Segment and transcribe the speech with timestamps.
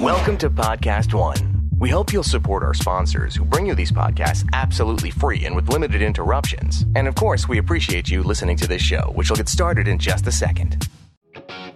[0.00, 1.70] Welcome to Podcast One.
[1.80, 5.68] We hope you'll support our sponsors who bring you these podcasts absolutely free and with
[5.70, 6.84] limited interruptions.
[6.94, 9.98] And of course, we appreciate you listening to this show, which will get started in
[9.98, 10.86] just a second.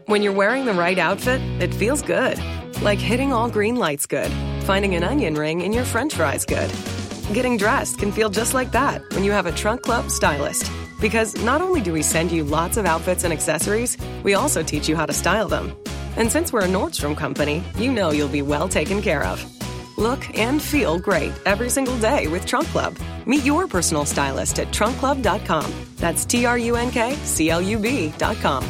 [0.07, 2.39] When you're wearing the right outfit, it feels good.
[2.81, 4.31] Like hitting all green lights good.
[4.67, 6.71] Finding an onion ring in your french fries good.
[7.35, 10.71] Getting dressed can feel just like that when you have a Trunk Club stylist.
[11.01, 14.89] Because not only do we send you lots of outfits and accessories, we also teach
[14.89, 15.77] you how to style them.
[16.17, 19.45] And since we're a Nordstrom company, you know you'll be well taken care of.
[19.99, 22.97] Look and feel great every single day with Trunk Club.
[23.27, 25.73] Meet your personal stylist at trunkclub.com.
[25.97, 28.65] That's T R U N K C L U B.com.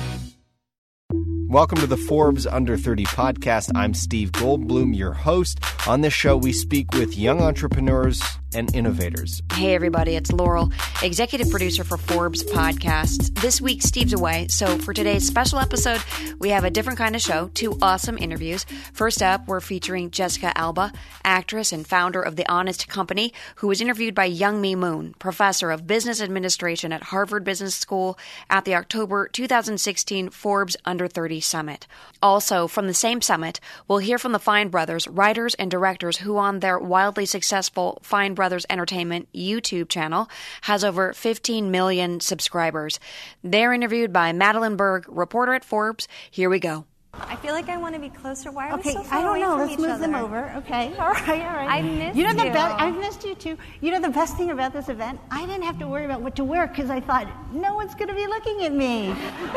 [1.49, 3.73] Welcome to the Forbes Under 30 podcast.
[3.75, 5.59] I'm Steve Goldblum, your host.
[5.87, 8.23] On this show, we speak with young entrepreneurs
[8.55, 9.43] and innovators.
[9.53, 10.71] Hey, everybody, it's Laurel,
[11.03, 13.35] executive producer for Forbes Podcasts.
[13.41, 16.01] This week, Steve's away, so for today's special episode,
[16.39, 18.67] we have a different kind of show, two awesome interviews.
[18.93, 20.93] First up, we're featuring Jessica Alba,
[21.25, 25.87] actress and founder of The Honest Company, who was interviewed by Youngme Moon, professor of
[25.87, 28.19] business administration at Harvard Business School
[28.51, 31.87] at the October 2016 Forbes Under 30 Summit.
[32.23, 36.37] Also, from the same summit, we'll hear from the Fine Brothers, writers and directors who,
[36.37, 40.29] on their wildly successful Fine Brothers Entertainment YouTube channel,
[40.63, 42.99] has over 15 million subscribers.
[43.45, 46.09] They're interviewed by Madeline Berg, reporter at Forbes.
[46.31, 46.85] Here we go.
[47.15, 48.51] I feel like I want to be closer.
[48.51, 49.51] Why are Okay, we so far I don't away know.
[49.51, 50.01] from Let's each move other?
[50.01, 50.53] them over.
[50.57, 51.69] Okay, all right, all right.
[51.71, 52.25] I missed you.
[52.25, 52.53] Know the you.
[52.53, 52.81] best.
[52.81, 53.59] I've missed you too.
[53.83, 55.21] You know the best thing about this event?
[55.31, 58.09] I didn't have to worry about what to wear because I thought no one's going
[58.09, 59.09] to be looking at me.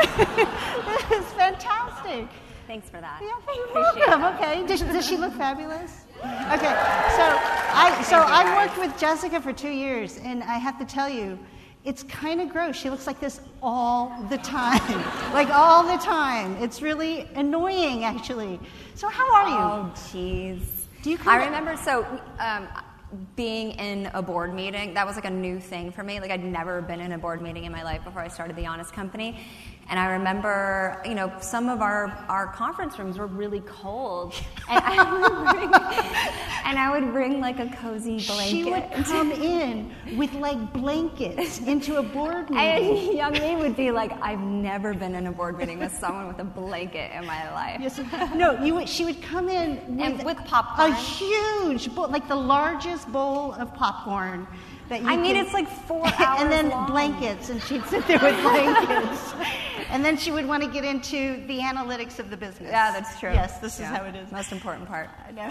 [0.86, 2.28] this is fantastic.
[2.68, 3.20] Thanks for that.
[3.22, 4.22] Yeah, you're Appreciate welcome.
[4.22, 4.42] that.
[4.42, 6.06] Okay, does, does she look fabulous?
[6.18, 6.74] Okay,
[7.16, 7.26] so
[7.78, 11.38] I so I've worked with Jessica for two years, and I have to tell you,
[11.84, 12.76] it's kind of gross.
[12.76, 14.82] She looks like this all the time,
[15.34, 16.56] like all the time.
[16.56, 18.60] It's really annoying, actually.
[18.96, 19.56] So how are you?
[19.56, 20.62] Oh, jeez.
[21.04, 22.04] Do you I remember so
[22.40, 22.68] um,
[23.36, 24.94] being in a board meeting.
[24.94, 26.20] That was like a new thing for me.
[26.20, 28.66] Like I'd never been in a board meeting in my life before I started the
[28.66, 29.40] Honest Company.
[29.88, 34.34] And I remember, you know, some of our, our conference rooms were really cold,
[34.70, 35.74] and I would bring,
[36.66, 38.50] and I would bring like a cozy blanket.
[38.50, 42.58] She would come in with like blankets into a board meeting.
[42.58, 46.40] And Youngme would be like, I've never been in a board meeting with someone with
[46.40, 47.80] a blanket in my life.
[47.80, 48.00] Yes,
[48.34, 50.92] no, you would, she would come in with, And with popcorn.
[50.92, 54.48] a huge bowl, like the largest bowl of popcorn.
[54.90, 56.86] That you I mean, could- it's like four hours and then long.
[56.92, 59.34] blankets, and she'd sit there with blankets,
[59.90, 62.70] and then she would want to get into the analytics of the business.
[62.72, 63.32] Yeah, that's true.
[63.34, 64.32] Yes, this Yeah, is how it is.
[64.32, 65.10] Most important part.
[65.28, 65.50] I know.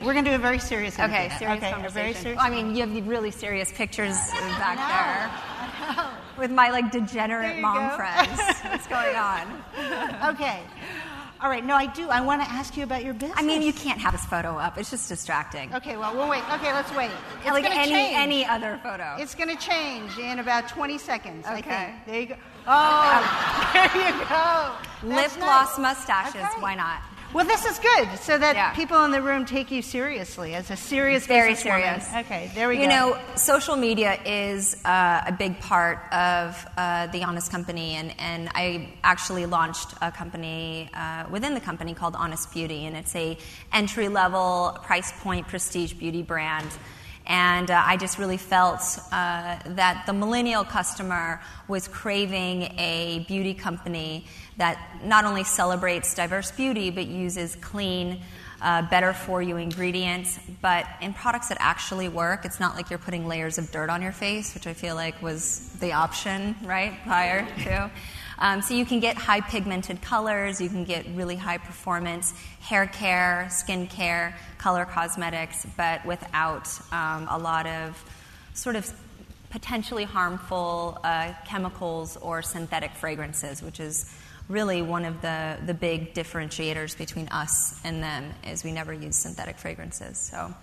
[0.04, 0.98] We're going to do a very serious.
[0.98, 1.92] Okay, serious okay, a conversation.
[1.92, 2.40] very serious.
[2.42, 4.16] I mean, you have the really serious pictures
[4.58, 7.96] back I there with my like degenerate mom go.
[7.96, 8.40] friends.
[8.64, 9.62] What's going on?
[10.34, 10.60] okay.
[11.40, 11.64] All right.
[11.64, 12.08] No, I do.
[12.08, 13.38] I want to ask you about your business.
[13.38, 14.76] I mean, you can't have this photo up.
[14.76, 15.72] It's just distracting.
[15.74, 15.96] Okay.
[15.96, 16.42] Well, we'll wait.
[16.54, 17.10] Okay, let's wait.
[17.38, 18.16] It's like gonna any change.
[18.16, 19.16] any other photo.
[19.18, 21.62] It's going to change in about 20 seconds, I Okay.
[21.70, 22.06] think.
[22.06, 22.34] There you go.
[22.66, 25.08] Oh, there you go.
[25.08, 26.34] Lip That's gloss, mustaches.
[26.42, 26.60] Okay.
[26.60, 27.00] Why not?
[27.34, 28.72] Well, this is good, so that Yeah.
[28.72, 32.08] people in the room take you seriously as a serious Very serious.
[32.14, 32.88] Okay, there we you go.
[32.88, 38.14] You know, social media is uh, a big part of uh, the Honest Company, and,
[38.18, 43.14] and I actually launched a company uh, within the company called Honest Beauty, and it's
[43.14, 43.36] a
[43.74, 46.70] entry level, price point, prestige beauty brand.
[47.26, 48.80] And uh, I just really felt
[49.12, 54.24] uh, that the millennial customer was craving a beauty company
[54.58, 58.20] that not only celebrates diverse beauty but uses clean,
[58.60, 62.44] uh, better for you ingredients, but in products that actually work.
[62.44, 65.22] It's not like you're putting layers of dirt on your face, which I feel like
[65.22, 67.90] was the option, right, prior to.
[68.40, 72.86] Um, so you can get high pigmented colors, you can get really high performance hair
[72.86, 78.04] care, skin care, color cosmetics, but without um, a lot of
[78.54, 78.92] sort of
[79.50, 84.12] potentially harmful uh, chemicals or synthetic fragrances, which is
[84.48, 89.16] really one of the, the big differentiators between us and them is we never use
[89.16, 90.18] synthetic fragrances.
[90.18, 90.54] So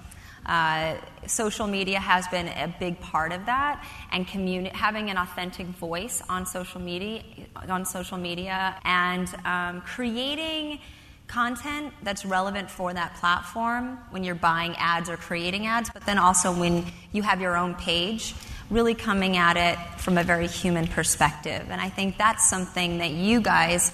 [0.45, 0.95] uh,
[1.25, 6.21] social media has been a big part of that, and communi- having an authentic voice
[6.29, 7.23] on social media,
[7.67, 10.79] on social media, and um, creating
[11.27, 16.19] content that's relevant for that platform when you're buying ads or creating ads, but then
[16.19, 18.35] also when you have your own page,
[18.69, 21.67] really coming at it from a very human perspective.
[21.69, 23.91] And I think that's something that you guys.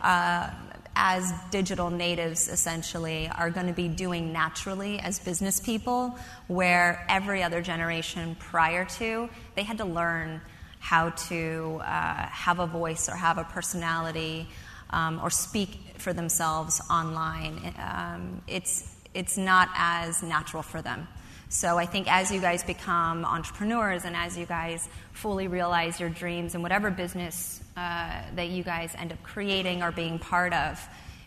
[0.00, 0.50] Uh,
[0.94, 7.42] as digital natives, essentially, are going to be doing naturally as business people, where every
[7.42, 10.38] other generation prior to, they had to learn
[10.80, 14.46] how to uh, have a voice or have a personality
[14.90, 21.06] um, or speak for themselves online, um, it's, it's not as natural for them.
[21.52, 26.08] So I think as you guys become entrepreneurs and as you guys fully realize your
[26.08, 30.82] dreams and whatever business uh, that you guys end up creating or being part of,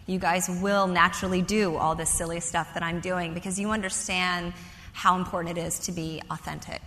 [0.07, 4.54] you guys will naturally do all this silly stuff that I'm doing because you understand
[4.94, 6.81] how important it is to be authentic.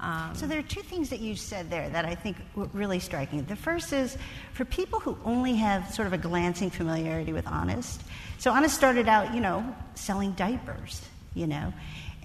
[0.00, 2.98] Um, so there are two things that you said there that I think were really
[2.98, 3.44] striking.
[3.44, 4.18] The first is
[4.54, 8.02] for people who only have sort of a glancing familiarity with Honest.
[8.38, 11.02] So Honest started out, you know, selling diapers,
[11.34, 11.72] you know,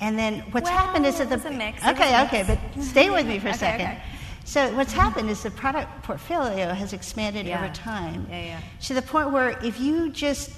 [0.04, 1.86] and then what's well, happened is that the mix.
[1.88, 3.88] okay, okay, but stay with me for a okay, second.
[3.88, 4.02] Okay.
[4.44, 7.64] So what's happened is the product portfolio has expanded yeah.
[7.64, 8.60] over time yeah, yeah.
[8.82, 10.52] to the point where if you just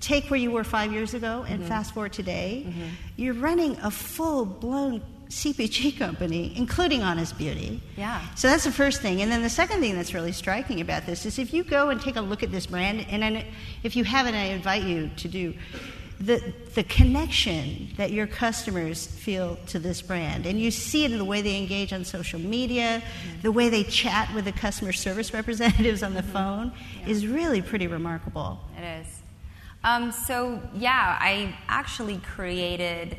[0.00, 1.68] take where you were five years ago and mm-hmm.
[1.68, 2.84] fast forward today, mm-hmm.
[3.16, 7.82] you're running a full blown CPG company, including Honest Beauty.
[7.96, 8.24] Yeah.
[8.36, 9.22] So that's the first thing.
[9.22, 12.00] And then the second thing that's really striking about this is if you go and
[12.00, 13.44] take a look at this brand, and I,
[13.82, 15.54] if you haven't, I invite you to do
[16.20, 20.46] the, the connection that your customers feel to this brand.
[20.46, 23.40] And you see it in the way they engage on social media, mm-hmm.
[23.42, 26.32] the way they chat with the customer service representatives on the mm-hmm.
[26.32, 27.08] phone yeah.
[27.08, 28.58] is really pretty remarkable.
[28.76, 29.06] It is.
[29.84, 33.18] Um, so, yeah, I actually created.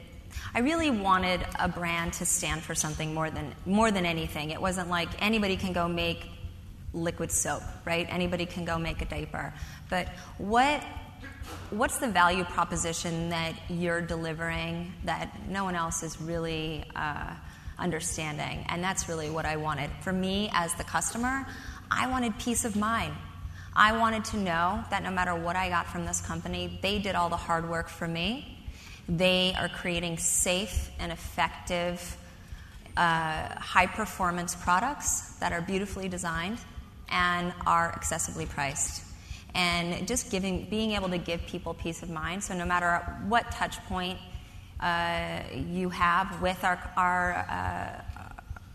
[0.53, 4.49] I really wanted a brand to stand for something more than more than anything.
[4.49, 6.29] It wasn't like anybody can go make
[6.93, 8.07] liquid soap, right?
[8.09, 9.53] Anybody can go make a diaper.
[9.89, 10.83] But what
[11.69, 17.33] what's the value proposition that you're delivering that no one else is really uh,
[17.77, 18.65] understanding?
[18.69, 19.91] And that's really what I wanted.
[20.01, 21.45] For me, as the customer,
[21.91, 23.13] I wanted peace of mind.
[23.75, 27.15] I wanted to know that no matter what I got from this company, they did
[27.15, 28.57] all the hard work for me.
[29.07, 32.17] They are creating safe and effective,
[32.97, 36.59] uh, high performance products that are beautifully designed
[37.09, 39.08] and are accessibly priced
[39.55, 42.43] and just giving, being able to give people peace of mind.
[42.43, 44.19] So no matter what touch point
[44.79, 48.23] uh, you have with our, our, uh,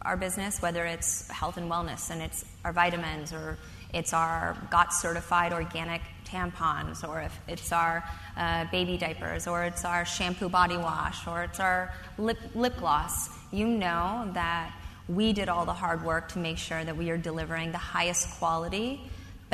[0.02, 3.58] our business, whether it's health and wellness and it's our vitamins or
[3.94, 8.02] it's our GOT certified organic tampons, or if it's our
[8.36, 13.28] uh, baby diapers, or it's our shampoo body wash, or it's our lip, lip gloss,
[13.52, 14.74] you know that
[15.08, 18.28] we did all the hard work to make sure that we are delivering the highest
[18.38, 19.00] quality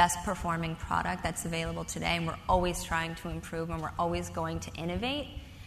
[0.01, 4.31] best performing product that's available today, and we're always trying to improve and we're always
[4.31, 5.27] going to innovate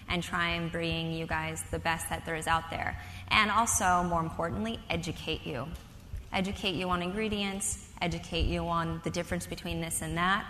[0.10, 3.00] and try and bring you guys the best that there is out there.
[3.28, 5.68] And also, more importantly, educate you.
[6.32, 10.44] Educate you on ingredients, educate you on the difference between this and that.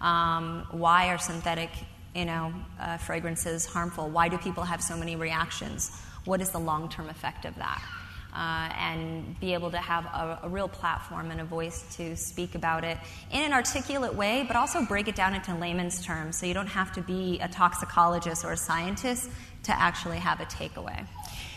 [0.00, 1.68] Um, why are synthetic
[2.14, 4.08] you know, uh, fragrances harmful?
[4.08, 5.90] Why do people have so many reactions?
[6.24, 7.82] What is the long term effect of that?
[8.34, 12.54] Uh, and be able to have a, a, real platform and a voice to speak
[12.54, 12.98] about it
[13.32, 16.66] in an articulate way, but also break it down into layman's terms so you don't
[16.66, 19.30] have to be a toxicologist or a scientist
[19.62, 21.06] to actually have a takeaway.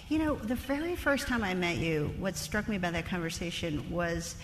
[0.10, 3.90] You know, the very first time I met you, what struck me about that conversation
[3.92, 4.36] was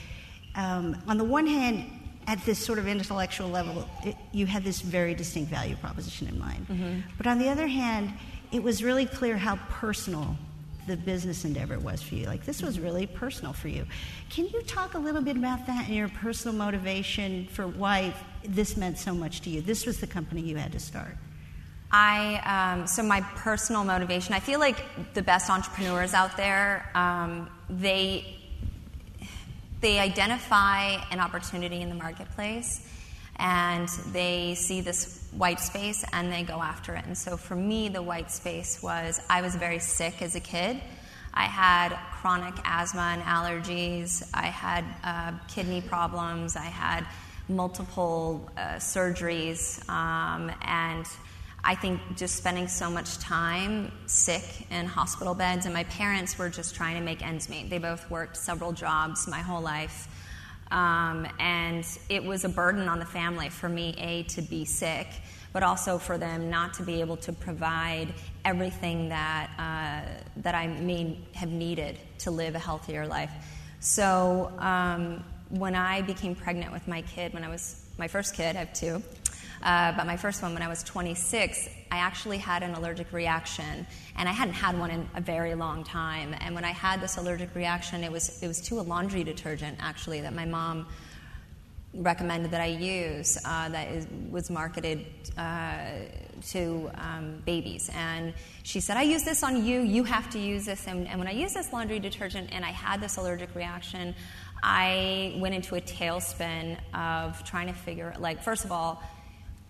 [0.55, 1.85] um, on the one hand,
[2.27, 6.37] at this sort of intellectual level, it, you had this very distinct value proposition in
[6.37, 6.67] mind.
[6.67, 6.99] Mm-hmm.
[7.17, 8.11] But on the other hand,
[8.51, 10.37] it was really clear how personal
[10.87, 12.25] the business endeavor was for you.
[12.25, 13.85] Like this was really personal for you.
[14.29, 18.13] Can you talk a little bit about that and your personal motivation for why
[18.43, 19.61] this meant so much to you?
[19.61, 21.17] This was the company you had to start.
[21.91, 24.33] I um, so my personal motivation.
[24.33, 28.37] I feel like the best entrepreneurs out there, um, they
[29.79, 32.81] they identify an opportunity in the marketplace
[33.37, 37.05] and they see this white space and they go after it.
[37.05, 40.81] And so for me, the white space was I was very sick as a kid.
[41.33, 44.27] I had chronic asthma and allergies.
[44.33, 46.55] I had uh, kidney problems.
[46.55, 47.05] I had
[47.47, 49.87] multiple uh, surgeries.
[49.89, 51.05] Um, and
[51.63, 56.49] I think just spending so much time sick in hospital beds, and my parents were
[56.49, 57.69] just trying to make ends meet.
[57.69, 60.07] They both worked several jobs my whole life.
[60.71, 65.07] Um, and it was a burden on the family for me, A, to be sick,
[65.53, 70.67] but also for them not to be able to provide everything that, uh, that I
[70.67, 73.31] may have needed to live a healthier life.
[73.79, 78.55] So um, when I became pregnant with my kid, when I was my first kid,
[78.55, 79.01] I have two,
[79.63, 83.87] uh, but my first one, when I was 26, I actually had an allergic reaction,
[84.15, 86.35] and I hadn't had one in a very long time.
[86.39, 89.77] And when I had this allergic reaction, it was it was to a laundry detergent
[89.79, 90.87] actually that my mom
[91.93, 95.05] recommended that I use uh, that is, was marketed
[95.37, 95.85] uh,
[96.49, 97.89] to um, babies.
[97.93, 98.33] And
[98.63, 100.87] she said, I use this on you, you have to use this.
[100.87, 104.13] And, and when I used this laundry detergent and I had this allergic reaction,
[104.61, 109.01] I went into a tailspin of trying to figure, like, first of all,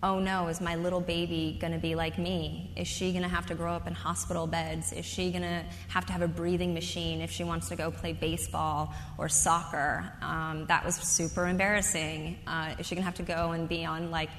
[0.02, 2.70] oh no, is my little baby going to be like me?
[2.76, 4.92] Is she going to have to grow up in hospital beds?
[4.92, 7.90] Is she going to have to have a breathing machine if she wants to go
[7.90, 10.12] play baseball or soccer?
[10.22, 12.38] Um, that was super embarrassing.
[12.46, 14.30] Uh, is she going to have to go and be on like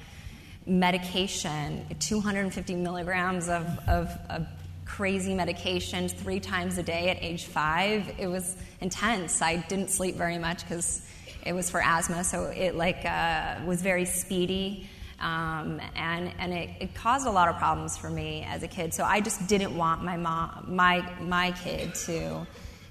[0.64, 4.46] medication, 250 milligrams of, of, of
[4.86, 8.10] crazy medication three times a day at age five?
[8.18, 9.42] It was intense.
[9.42, 11.06] I didn't sleep very much because
[11.44, 14.88] it was for asthma, so it like uh, was very speedy.
[15.20, 18.94] Um, and and it, it, caused a lot of problems for me as a kid.
[18.94, 22.46] So I just didn't want my mom, my my kid to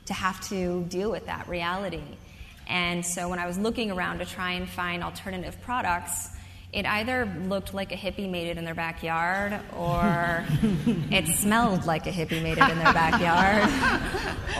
[0.05, 2.03] to have to deal with that reality.
[2.67, 6.29] And so when I was looking around to try and find alternative products,
[6.71, 10.45] it either looked like a hippie made it in their backyard or
[11.12, 13.67] it smelled like a hippie made it in their backyard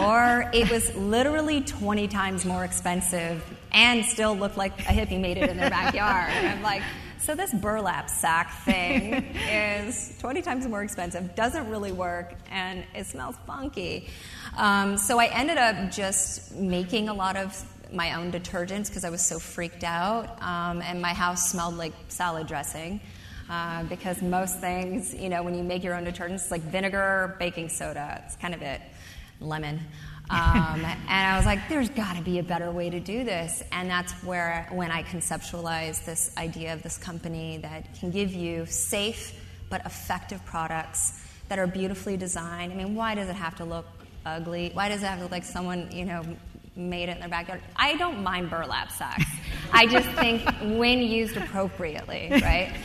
[0.02, 5.38] or it was literally 20 times more expensive and still looked like a hippie made
[5.38, 6.32] it in their backyard.
[6.32, 6.82] And I'm like,
[7.20, 9.14] so this burlap sack thing
[9.52, 14.10] is 20 times more expensive, doesn't really work, and it smells funky.
[14.58, 17.62] Um, so I ended up just making a lot of
[17.92, 21.94] my own detergents because I was so freaked out, um, and my house smelled like
[22.08, 23.02] salad dressing.
[23.50, 27.68] Uh, because most things, you know, when you make your own detergents, like vinegar, baking
[27.68, 28.80] soda, it's kind of it,
[29.40, 29.80] lemon.
[30.30, 33.64] Um, and I was like, there's got to be a better way to do this.
[33.72, 38.66] And that's where, when I conceptualized this idea of this company that can give you
[38.68, 39.34] safe
[39.70, 42.72] but effective products that are beautifully designed.
[42.72, 43.88] I mean, why does it have to look
[44.26, 44.70] ugly?
[44.74, 46.24] Why does it have to look like someone, you know,
[46.76, 47.62] made it in their backyard?
[47.76, 49.26] I don't mind burlap sacks.
[49.74, 52.76] I just think when used appropriately, right?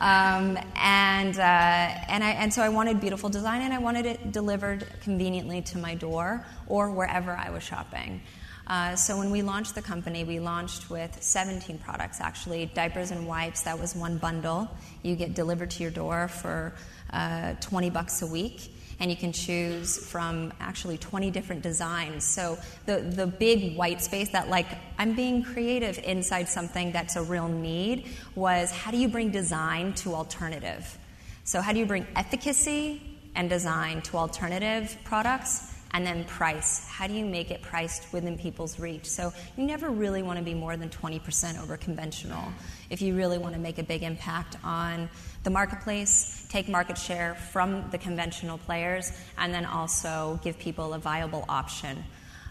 [0.00, 4.32] Um, and, uh, and, I, and so I wanted beautiful design and I wanted it
[4.32, 8.22] delivered conveniently to my door or wherever I was shopping.
[8.66, 13.26] Uh, so when we launched the company, we launched with 17 products actually diapers and
[13.26, 14.68] wipes, that was one bundle.
[15.02, 16.72] You get delivered to your door for
[17.12, 22.22] uh, 20 bucks a week and you can choose from actually 20 different designs.
[22.22, 24.66] So the, the big white space that like
[24.98, 29.94] I'm being creative inside something that's a real need was how do you bring design
[29.94, 30.98] to alternative?
[31.44, 33.02] So how do you bring efficacy
[33.34, 35.74] and design to alternative products?
[35.92, 36.86] and then price.
[36.86, 39.06] How do you make it priced within people's reach?
[39.06, 42.44] So you never really want to be more than 20% over conventional
[42.90, 45.08] if you really want to make a big impact on
[45.42, 50.98] the marketplace, take market share from the conventional players, and then also give people a
[50.98, 52.04] viable option.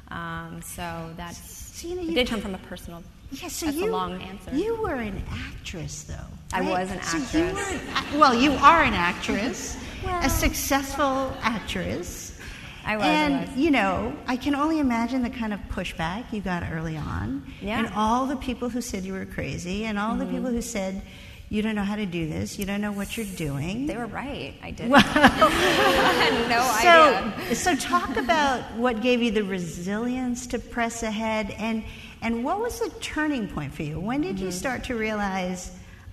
[0.10, 3.04] Um, so that's so, you know, you did come from a personal.
[3.32, 4.56] Yeah, so that's you, a long answer.
[4.56, 6.16] You were an actress, though.
[6.52, 6.68] Right?
[6.68, 7.30] I was an actress.
[7.30, 12.38] So you were, well, you are an actress, well, a successful actress.
[12.86, 13.06] I was.
[13.06, 13.56] And, I was.
[13.56, 17.46] you know, I can only imagine the kind of pushback you got early on.
[17.62, 17.80] Yeah.
[17.80, 20.20] And all the people who said you were crazy, and all mm-hmm.
[20.20, 21.04] the people who said,
[21.50, 23.88] you don't know how to do this, you don't know what you're doing.
[23.88, 24.54] They were right.
[24.62, 24.92] I didn't.
[24.92, 25.02] Well,
[26.48, 27.56] no so, idea.
[27.56, 31.84] So, talk about what gave you the resilience to press ahead, and,
[32.22, 34.00] and what was the turning point for you?
[34.00, 34.46] When did mm-hmm.
[34.46, 35.72] you start to realize,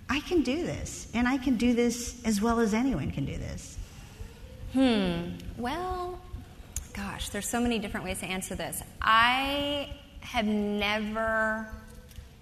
[0.09, 3.37] I can do this, and I can do this as well as anyone can do
[3.37, 3.77] this?
[4.73, 5.33] Hmm.
[5.59, 6.19] Well,
[6.95, 8.83] gosh, there's so many different ways to answer this.
[9.03, 9.91] I
[10.21, 11.69] have never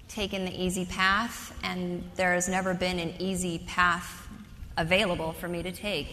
[0.08, 4.28] taken the easy path, and there has never been an easy path
[4.76, 6.08] available for me to take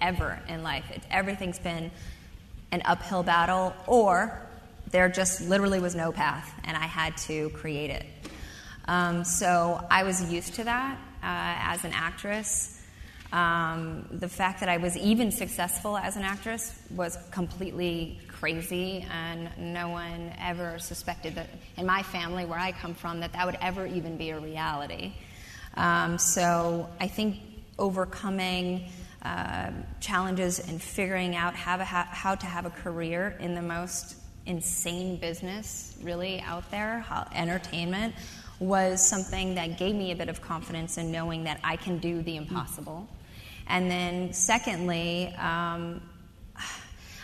[0.00, 0.90] ever in life.
[0.90, 1.90] It, everything's been
[2.72, 4.40] an uphill battle, or
[4.90, 8.06] there just literally was no path, and I had to create it.
[8.86, 12.74] Um, so I was used to that uh, as an actress.
[13.32, 19.50] Um, the fact that I was even successful as an actress was completely crazy, and
[19.58, 23.58] no one ever suspected that in my family, where I come from, that that would
[23.60, 25.12] ever even be a reality.
[25.74, 27.36] Um, so I think
[27.78, 28.90] overcoming
[29.22, 33.62] uh, challenges and figuring out how to, ha- how to have a career in the
[33.62, 34.16] most
[34.46, 38.14] insane business really out there, how, entertainment,
[38.60, 42.22] was something that gave me a bit of confidence in knowing that I can do
[42.22, 43.08] the impossible.
[43.66, 46.00] And then, secondly, um,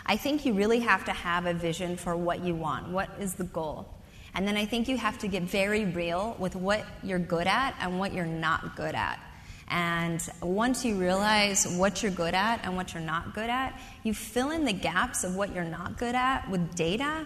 [0.05, 2.89] I think you really have to have a vision for what you want.
[2.89, 3.87] What is the goal?
[4.35, 7.75] And then I think you have to get very real with what you're good at
[7.79, 9.19] and what you're not good at.
[9.67, 14.13] And once you realize what you're good at and what you're not good at, you
[14.13, 17.25] fill in the gaps of what you're not good at with data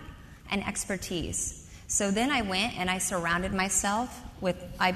[0.50, 1.70] and expertise.
[1.88, 4.96] So then I went and I surrounded myself with, I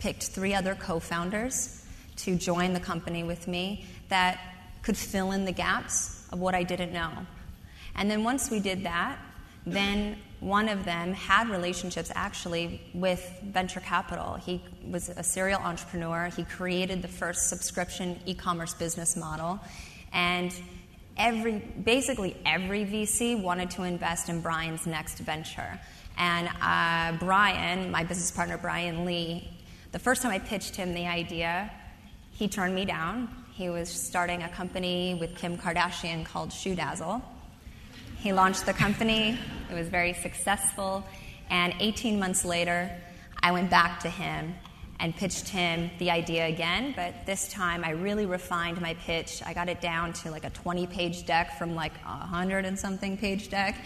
[0.00, 1.84] picked three other co founders
[2.16, 4.40] to join the company with me that
[4.82, 7.10] could fill in the gaps of what I didn't know.
[7.94, 9.18] And then once we did that,
[9.64, 14.34] then one of them had relationships actually with venture capital.
[14.34, 14.60] He
[14.90, 16.30] was a serial entrepreneur.
[16.34, 19.60] He created the first subscription e commerce business model.
[20.12, 20.52] And
[21.16, 25.78] every, basically every VC wanted to invest in Brian's next venture.
[26.18, 29.48] And uh, Brian, my business partner, Brian Lee,
[29.92, 31.70] the first time I pitched him the idea,
[32.32, 33.28] he turned me down.
[33.62, 37.22] He was starting a company with Kim Kardashian called ShoeDazzle.
[38.18, 39.38] He launched the company,
[39.70, 41.04] it was very successful,
[41.48, 42.90] and 18 months later,
[43.40, 44.56] I went back to him
[44.98, 49.40] and pitched him the idea again, but this time I really refined my pitch.
[49.46, 52.76] I got it down to like a 20 page deck from like a 100 and
[52.76, 53.76] something page deck.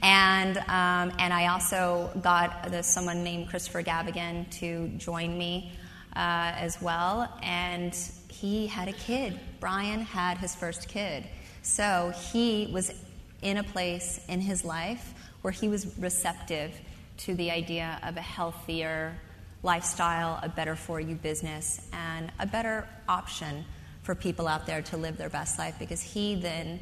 [0.00, 5.72] And, um, and I also got the, someone named Christopher Gavigan to join me
[6.18, 7.32] uh, as well.
[7.42, 7.96] And
[8.28, 9.38] he had a kid.
[9.60, 11.24] Brian had his first kid.
[11.62, 12.92] So he was
[13.40, 16.74] in a place in his life where he was receptive
[17.18, 19.16] to the idea of a healthier
[19.62, 23.64] lifestyle, a better for you business, and a better option
[24.02, 26.80] for people out there to live their best life because he then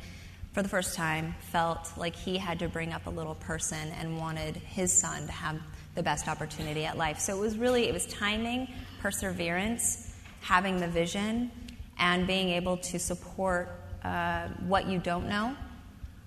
[0.53, 4.17] for the first time felt like he had to bring up a little person and
[4.19, 5.61] wanted his son to have
[5.95, 8.69] the best opportunity at life so it was really it was timing
[9.07, 11.49] perseverance having the vision
[11.97, 13.71] and being able to support
[14.03, 15.57] uh, what you don't know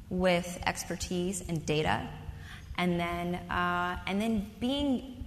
[0.10, 2.08] with expertise and data
[2.78, 5.26] and then uh, and then being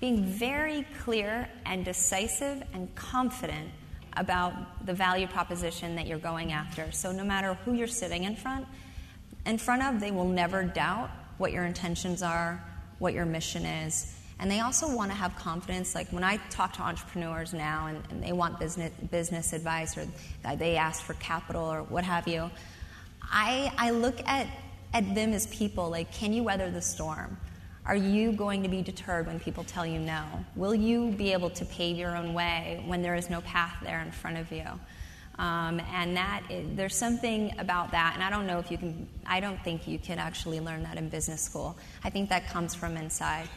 [0.00, 3.68] being very clear and decisive and confident
[4.16, 6.90] about the value proposition that you're going after.
[6.92, 8.66] So no matter who you're sitting in front
[9.44, 12.64] in front of, they will never doubt what your intentions are,
[12.98, 14.14] what your mission is.
[14.40, 15.94] And they also want to have confidence.
[15.94, 20.06] Like when I talk to entrepreneurs now and, and they want business, business advice or
[20.56, 22.50] they ask for capital or what have you,
[23.22, 24.46] I, I look at,
[24.94, 27.36] at them as people like, can you weather the storm?
[27.84, 30.24] Are you going to be deterred when people tell you no?
[30.54, 34.02] Will you be able to pave your own way when there is no path there
[34.02, 34.66] in front of you?
[35.38, 39.08] Um, and that is, there's something about that, and I don't know if you can.
[39.24, 41.78] I don't think you can actually learn that in business school.
[42.02, 43.48] I think that comes from inside.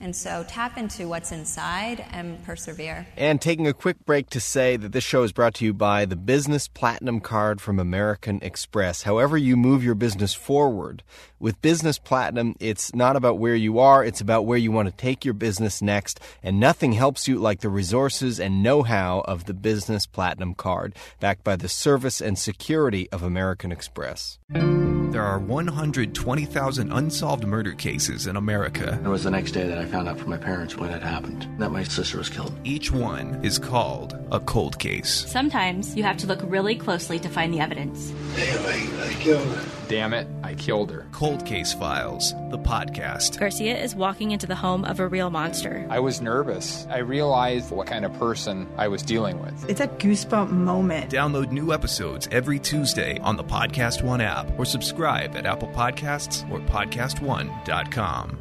[0.00, 3.06] And so tap into what's inside and persevere.
[3.16, 6.04] And taking a quick break to say that this show is brought to you by
[6.04, 9.02] the Business Platinum Card from American Express.
[9.02, 11.02] However, you move your business forward,
[11.38, 14.96] with Business Platinum, it's not about where you are, it's about where you want to
[14.96, 16.18] take your business next.
[16.42, 20.94] And nothing helps you like the resources and know how of the Business Platinum Card,
[21.20, 24.38] backed by the service and security of American Express.
[24.48, 29.00] There are 120,000 unsolved murder cases in America.
[29.02, 31.46] It was the next day that I found out from my parents what had happened
[31.58, 32.52] that my sister was killed.
[32.64, 35.24] Each one is called a cold case.
[35.28, 38.12] Sometimes you have to look really closely to find the evidence.
[38.34, 39.64] Damn, I, I killed her.
[39.88, 41.06] Damn it, I killed her.
[41.12, 43.38] Cold Case Files, the podcast.
[43.38, 45.86] Garcia is walking into the home of a real monster.
[45.88, 46.86] I was nervous.
[46.90, 49.68] I realized what kind of person I was dealing with.
[49.70, 51.10] It's a goosebump moment.
[51.10, 56.50] Download new episodes every Tuesday on the Podcast One app or subscribe at Apple Podcasts
[56.50, 58.40] or PodcastOne.com.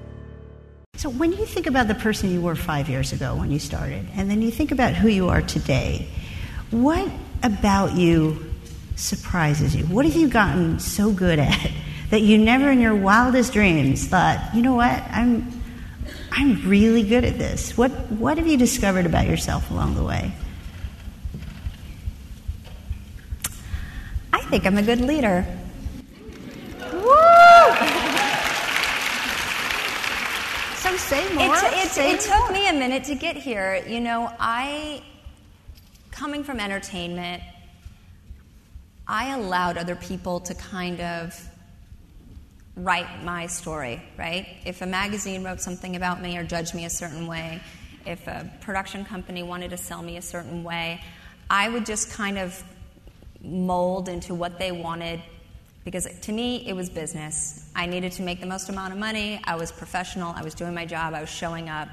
[0.97, 4.07] So, when you think about the person you were five years ago when you started,
[4.15, 6.07] and then you think about who you are today,
[6.71, 7.09] what
[7.43, 8.53] about you
[8.95, 9.85] surprises you?
[9.85, 11.71] What have you gotten so good at
[12.11, 15.61] that you never in your wildest dreams thought, you know what, I'm,
[16.31, 17.77] I'm really good at this?
[17.77, 20.31] What, what have you discovered about yourself along the way?
[24.31, 25.45] I think I'm a good leader.
[30.97, 31.55] Say more.
[31.55, 33.83] It, it, say it took me a minute to get here.
[33.87, 35.03] You know, I,
[36.11, 37.43] coming from entertainment,
[39.07, 41.49] I allowed other people to kind of
[42.75, 44.47] write my story, right?
[44.65, 47.61] If a magazine wrote something about me or judged me a certain way,
[48.05, 51.01] if a production company wanted to sell me a certain way,
[51.49, 52.63] I would just kind of
[53.41, 55.21] mold into what they wanted
[55.85, 57.69] because to me it was business.
[57.75, 59.39] I needed to make the most amount of money.
[59.45, 60.33] I was professional.
[60.35, 61.13] I was doing my job.
[61.13, 61.87] I was showing up.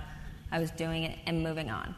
[0.50, 1.94] I was doing it and moving on.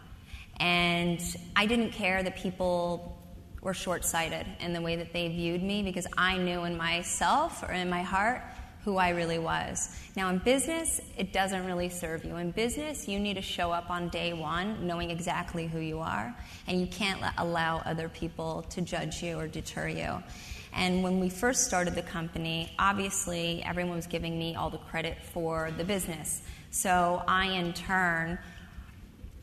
[0.59, 1.21] And
[1.57, 3.19] I didn't care that people
[3.63, 7.63] were short sighted in the way that they viewed me because I knew in myself
[7.63, 8.43] or in my heart
[8.85, 9.89] who I really was.
[10.15, 12.37] Now, in business, it doesn't really serve you.
[12.37, 16.37] In business, you need to show up on day one knowing exactly who you are,
[16.67, 20.23] and you can't allow other people to judge you or deter you.
[20.75, 25.19] And when we first started the company, obviously everyone was giving me all the credit
[25.33, 26.43] for the business.
[26.71, 28.39] So I, in turn,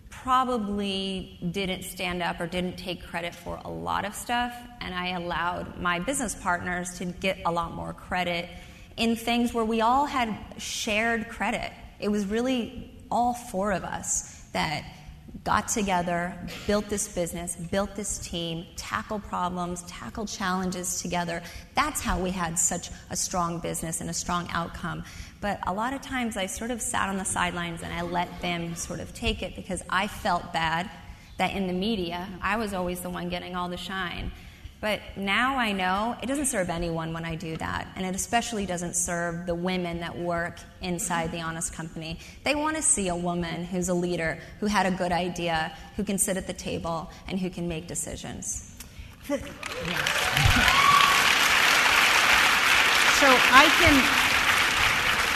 [0.09, 5.11] probably didn't stand up or didn't take credit for a lot of stuff, and I
[5.11, 8.47] allowed my business partners to get a lot more credit
[8.97, 11.71] in things where we all had shared credit.
[11.99, 14.83] It was really all four of us that
[15.43, 16.35] got together,
[16.67, 21.41] built this business, built this team, tackled problems, tackled challenges together.
[21.73, 25.03] That's how we had such a strong business and a strong outcome.
[25.39, 28.41] But a lot of times I sort of sat on the sidelines and I let
[28.41, 30.89] them sort of take it because I felt bad
[31.37, 34.31] that in the media I was always the one getting all the shine.
[34.81, 38.65] But now I know it doesn't serve anyone when I do that, and it especially
[38.65, 42.17] doesn't serve the women that work inside the Honest Company.
[42.43, 46.03] They want to see a woman who's a leader, who had a good idea, who
[46.03, 48.75] can sit at the table, and who can make decisions.
[49.27, 49.35] So
[53.27, 53.93] I can.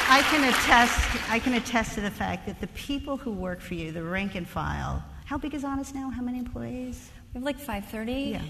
[0.08, 1.30] I can attest.
[1.30, 4.34] I can attest to the fact that the people who work for you, the rank
[4.34, 5.04] and file.
[5.26, 6.10] How big is Honest now?
[6.10, 7.12] How many employees?
[7.34, 8.14] We have like 530.
[8.14, 8.42] Yeah.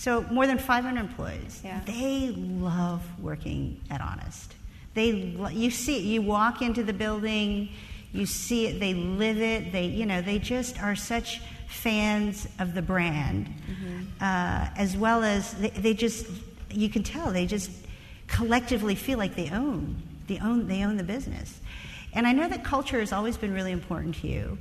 [0.00, 1.60] So more than 500 employees.
[1.62, 1.78] Yeah.
[1.84, 4.54] They love working at Honest.
[4.94, 5.10] They,
[5.52, 7.68] you see, you walk into the building,
[8.10, 9.72] you see it, they live it.
[9.72, 14.04] They, you know, they just are such fans of the brand, mm-hmm.
[14.22, 16.26] uh, as well as they, they just,
[16.70, 17.70] you can tell they just
[18.26, 21.60] collectively feel like they own, they own, they own the business.
[22.14, 24.56] And I know that culture has always been really important to you.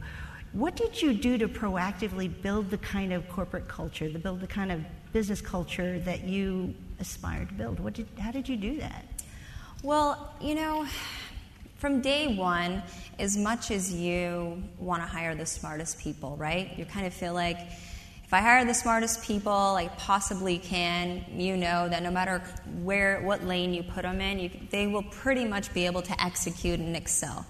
[0.54, 4.48] What did you do to proactively build the kind of corporate culture, to build the
[4.48, 4.82] kind of
[5.14, 7.80] business culture that you aspire to build?
[7.80, 9.06] What did, how did you do that?
[9.84, 10.88] Well, you know,
[11.78, 12.82] from day one,
[13.20, 16.78] as much as you want to hire the smartest people, right?
[16.78, 17.58] You kind of feel like
[18.24, 22.44] if I hire the smartest people I possibly can, you know that no matter
[22.82, 26.24] where, what lane you put them in, you, they will pretty much be able to
[26.24, 27.46] execute and excel.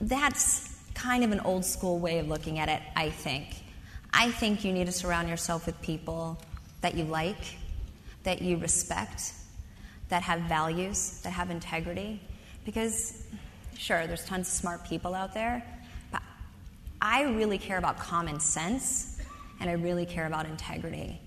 [0.00, 0.73] That's
[1.04, 3.62] kind of an old school way of looking at it, I think.
[4.14, 6.40] I think you need to surround yourself with people
[6.80, 7.56] that you like,
[8.22, 9.34] that you respect,
[10.08, 12.22] that have values, that have integrity.
[12.64, 13.22] Because,
[13.76, 15.62] sure, there's tons of smart people out there,
[16.10, 16.22] but
[17.02, 19.18] I really care about common sense
[19.60, 21.20] and I really care about integrity.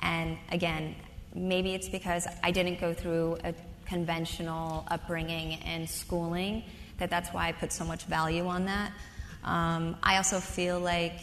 [0.00, 0.96] And again,
[1.36, 3.54] maybe it's because I didn't go through a
[3.86, 6.64] conventional upbringing and schooling
[6.98, 8.92] that that's why I put so much value on that.
[9.44, 11.14] Um, I also feel like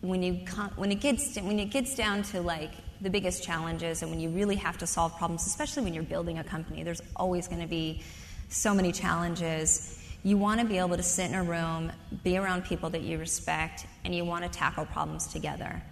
[0.00, 0.34] when you
[0.76, 4.28] when it gets when it gets down to like the biggest challenges and when you
[4.28, 7.66] really have to solve problems, especially when you're building a company, there's always going to
[7.66, 8.02] be
[8.48, 9.96] so many challenges.
[10.22, 13.18] You want to be able to sit in a room, be around people that you
[13.18, 15.82] respect, and you want to tackle problems together.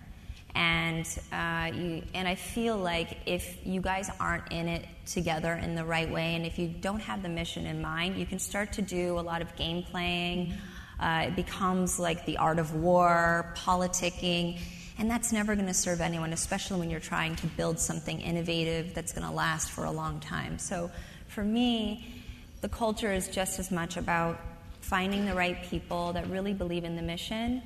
[0.54, 5.74] And uh, you, and I feel like if you guys aren't in it together in
[5.74, 8.72] the right way, and if you don't have the mission in mind, you can start
[8.74, 10.48] to do a lot of game playing.
[10.48, 14.58] Mm-hmm uh, it becomes like the art of war, politicking,
[14.98, 18.94] and that's never going to serve anyone, especially when you're trying to build something innovative
[18.94, 20.58] that's going to last for a long time.
[20.58, 20.90] So
[21.28, 22.22] for me,
[22.60, 24.40] the culture is just as much about
[24.80, 27.62] finding the right people that really believe in the mission,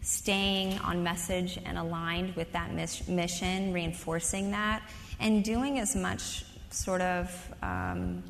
[0.00, 4.82] staying on message and aligned with that mission, reinforcing that,
[5.20, 8.24] and doing as much sort of um,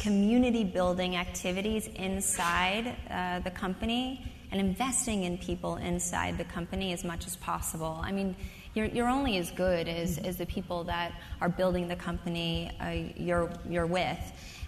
[0.00, 7.04] community building activities inside uh, the company and investing in people inside the company as
[7.04, 7.98] much as possible.
[8.02, 8.36] I mean,
[8.74, 13.20] you're, you're only as good as, as the people that are building the company uh,
[13.20, 14.18] you're, you're with.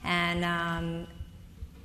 [0.02, 1.06] And um,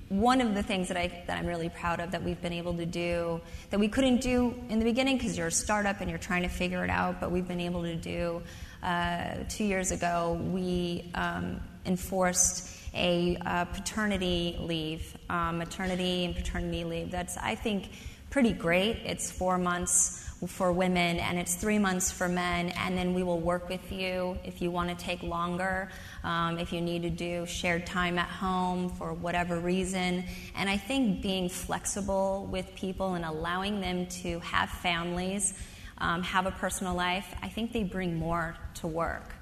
[0.10, 2.74] one of the things that, I, that I'm really proud of that we've been able
[2.76, 6.20] to do that we couldn't do in the beginning because you're a startup and you're
[6.20, 8.42] trying to figure it out, but we've been able to do
[8.82, 16.84] uh, two years ago, we um, enforced a uh, paternity leave, um, maternity and paternity
[16.84, 17.12] leave.
[17.12, 17.90] That's, I think,
[18.30, 18.98] pretty great.
[19.06, 23.40] It's four months for women and it's three months for men, and then we will
[23.40, 25.90] work with you if you want to take longer,
[26.24, 30.24] um, if you need to do shared time at home for whatever reason.
[30.56, 35.54] And I think being flexible with people and allowing them to have families,
[35.98, 39.36] um, have a personal life, I think they bring more to work.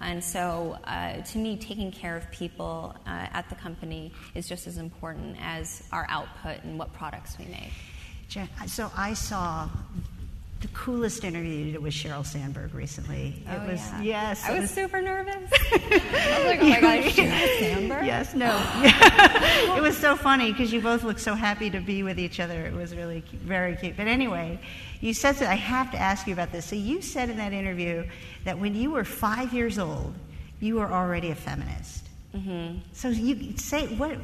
[0.00, 4.66] And so, uh, to me, taking care of people uh, at the company is just
[4.66, 7.72] as important as our output and what products we make.
[8.66, 9.68] So, I saw
[10.64, 13.34] the coolest interview you did with Sheryl Sandberg recently.
[13.46, 14.02] It oh, was yeah.
[14.02, 14.44] yes.
[14.46, 15.34] I was, was super nervous.
[15.52, 18.06] I was like, oh my gosh, Sheryl Sandberg.
[18.06, 18.56] Yes, no.
[19.76, 22.64] it was so funny because you both looked so happy to be with each other.
[22.64, 23.94] It was really cute, very cute.
[23.94, 24.58] But anyway,
[25.02, 26.64] you said that I have to ask you about this.
[26.64, 28.08] So you said in that interview
[28.44, 30.14] that when you were five years old,
[30.60, 32.08] you were already a feminist.
[32.34, 32.78] Mm-hmm.
[32.94, 34.16] So you say what?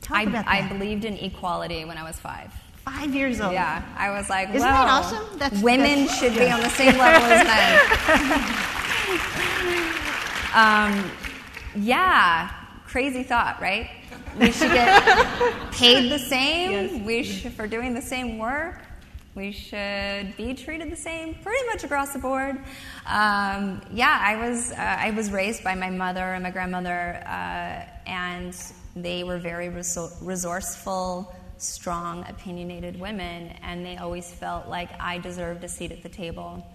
[0.00, 0.64] Talk I, about that.
[0.64, 2.50] I believed in equality when I was five.
[2.84, 3.52] Five years old.
[3.52, 5.38] Yeah, I was like, Isn't well, that awesome?
[5.38, 6.46] That's, women that's, should yeah.
[6.46, 7.44] be on the same level as
[10.94, 11.04] men.
[11.04, 11.10] um,
[11.76, 12.50] Yeah,
[12.86, 13.88] crazy thought, right?
[14.38, 16.70] We should get paid the same.
[16.72, 17.02] Yes.
[17.02, 18.80] We should, for doing the same work.
[19.34, 22.56] We should be treated the same, pretty much across the board.
[23.06, 27.86] Um, yeah, I was uh, I was raised by my mother and my grandmother, uh,
[28.06, 28.54] and
[28.94, 35.68] they were very resourceful, strong, opinionated women, and they always felt like I deserved a
[35.68, 36.66] seat at the table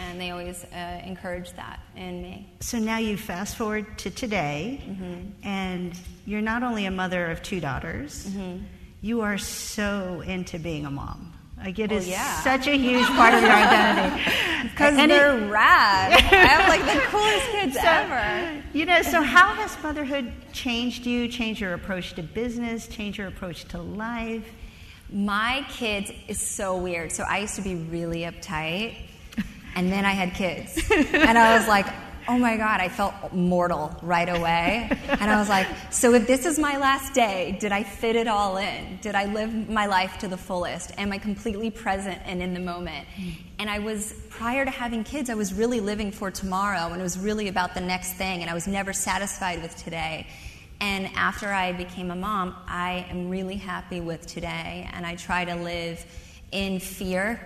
[0.00, 2.48] and they always uh, encourage that in me.
[2.60, 5.46] So now you fast forward to today, mm-hmm.
[5.46, 8.64] and you're not only a mother of two daughters, mm-hmm.
[9.00, 11.32] you are so into being a mom.
[11.64, 12.40] Like it oh, is yeah.
[12.42, 14.22] such a huge part of your identity.
[14.64, 16.12] Because they're it, rad.
[16.12, 18.62] I have like the coolest kids so, ever.
[18.72, 23.28] You know, so how has motherhood changed you, changed your approach to business, changed your
[23.28, 24.50] approach to life?
[25.12, 27.12] My kids is so weird.
[27.12, 28.96] So I used to be really uptight
[29.76, 30.90] and then I had kids.
[30.90, 31.86] and I was like,
[32.28, 34.88] oh my God, I felt mortal right away.
[35.08, 38.28] And I was like, so if this is my last day, did I fit it
[38.28, 38.98] all in?
[39.02, 40.92] Did I live my life to the fullest?
[40.98, 43.06] Am I completely present and in the moment?
[43.58, 47.02] And I was, prior to having kids, I was really living for tomorrow, and it
[47.02, 50.26] was really about the next thing, and I was never satisfied with today.
[50.80, 55.44] And after I became a mom, I am really happy with today, and I try
[55.44, 56.04] to live
[56.52, 57.40] in fear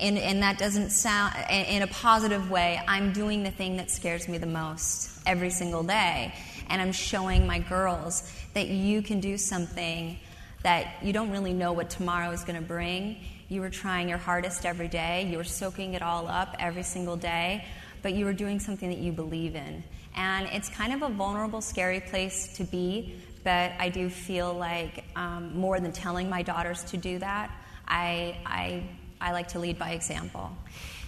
[0.00, 4.28] and, and that doesn't sound in a positive way i'm doing the thing that scares
[4.28, 6.34] me the most every single day.
[6.68, 10.18] And i'm showing my girls that you can do something
[10.62, 13.18] that you don't really know what tomorrow is going to bring.
[13.48, 15.28] You were trying your hardest every day.
[15.30, 17.64] You were soaking it all up every single day
[18.02, 19.82] but you were doing something that you believe in.
[20.14, 25.04] And it's kind of a vulnerable scary place to be but i do feel like
[25.14, 27.50] um, more than telling my daughters to do that
[27.86, 28.82] I, I
[29.20, 30.50] I like to lead by example.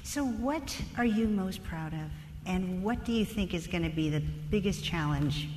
[0.02, 2.10] So, what are you most proud of?
[2.46, 5.48] And what do you think is going to be the biggest challenge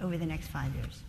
[0.00, 1.02] over the next five years?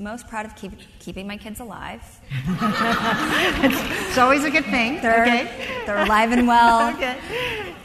[0.00, 2.02] Most proud of keep, keeping my kids alive.
[2.30, 5.00] it's, always a good thing.
[5.00, 5.82] They're, okay.
[5.86, 6.94] they're alive and well.
[6.94, 7.18] okay.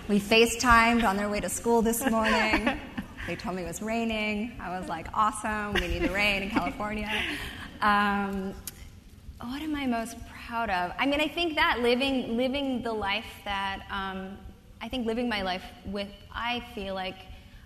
[0.08, 2.80] We FaceTimed on their way to school this morning.
[3.26, 4.52] They told me it was raining.
[4.60, 7.10] I was like, awesome, we need the rain in California.
[7.82, 8.54] Um,
[9.39, 10.91] what am I most proud of?
[10.97, 14.38] I mean, I think that living living the life that um,
[14.82, 17.15] I think living my life with, I feel like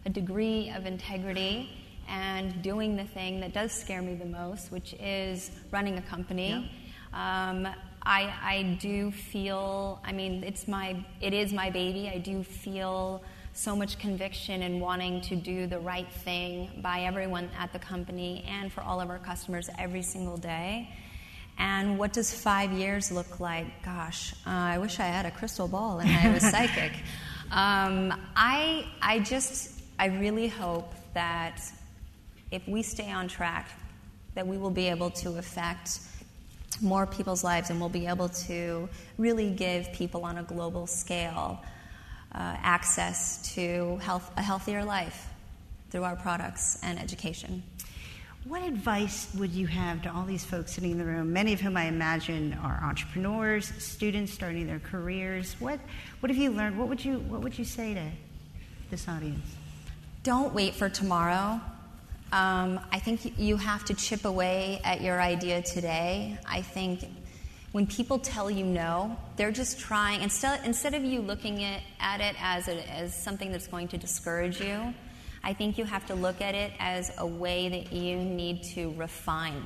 [0.06, 1.70] a degree of integrity
[2.08, 6.50] and doing the thing that does scare me the most, which is running a company.
[7.14, 7.50] Yeah.
[7.50, 7.68] Um,
[8.04, 10.00] I, I do feel.
[10.06, 12.10] I mean, it's my it is my baby.
[12.14, 17.50] I do feel so much conviction in wanting to do the right thing by everyone
[17.60, 20.90] at the company and for all of our customers every single day.
[21.58, 23.84] And what does five years look like?
[23.84, 26.92] Gosh, uh, I wish I had a crystal ball and I was psychic.
[27.52, 31.62] Um, I, I just, I really hope that
[32.52, 33.70] if we stay on track,
[34.36, 36.00] that we will be able to affect
[36.82, 41.64] more people's lives and we'll be able to really give people on a global scale
[42.34, 45.28] uh, access to health, a healthier life
[45.90, 47.64] through our products and education.
[48.48, 51.60] What advice would you have to all these folks sitting in the room, many of
[51.60, 55.58] whom I imagine are entrepreneurs, students starting their careers?
[55.60, 55.82] What,
[56.22, 56.78] what have you learned?
[56.78, 58.10] What would you, what would you say to
[58.90, 59.46] this audience?
[60.24, 61.60] Don't wait for tomorrow.
[62.32, 66.38] Um, I think you have to chip away at your idea today.
[66.48, 67.04] I think
[67.74, 72.22] when people tell you no, they're just trying, instead, instead of you looking at, at
[72.22, 74.94] it as, a, as something that's going to discourage you,
[75.48, 78.92] I think you have to look at it as a way that you need to
[78.98, 79.66] refine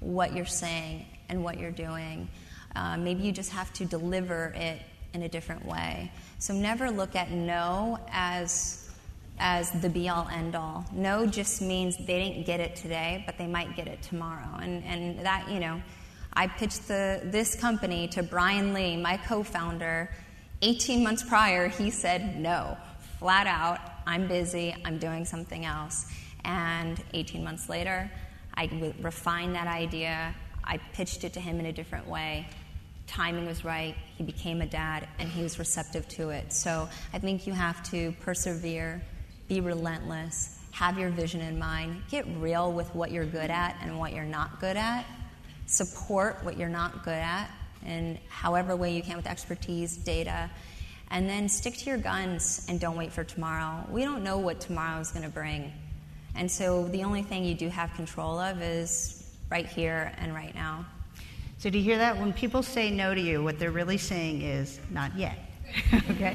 [0.00, 2.28] what you're saying and what you're doing.
[2.74, 4.82] Uh, maybe you just have to deliver it
[5.14, 6.10] in a different way.
[6.40, 8.90] So never look at no as
[9.38, 10.84] as the be all end all.
[10.92, 14.58] No just means they didn't get it today, but they might get it tomorrow.
[14.60, 15.80] And and that, you know,
[16.32, 20.10] I pitched the this company to Brian Lee, my co-founder,
[20.60, 22.76] 18 months prior, he said no,
[23.20, 23.78] flat out.
[24.10, 26.06] I'm busy, I'm doing something else.
[26.44, 28.10] And 18 months later,
[28.54, 28.68] I
[29.00, 32.48] refined that idea, I pitched it to him in a different way.
[33.06, 36.52] Timing was right, he became a dad, and he was receptive to it.
[36.52, 39.00] So I think you have to persevere,
[39.46, 43.96] be relentless, have your vision in mind, get real with what you're good at and
[43.96, 45.04] what you're not good at,
[45.66, 47.48] support what you're not good at
[47.86, 50.50] in however way you can with expertise, data,
[51.10, 53.84] and then stick to your guns and don't wait for tomorrow.
[53.90, 55.72] We don't know what tomorrow is going to bring.
[56.36, 60.54] And so the only thing you do have control of is right here and right
[60.54, 60.86] now.
[61.58, 62.16] So, do you hear that?
[62.18, 65.36] When people say no to you, what they're really saying is not yet.
[66.10, 66.34] okay?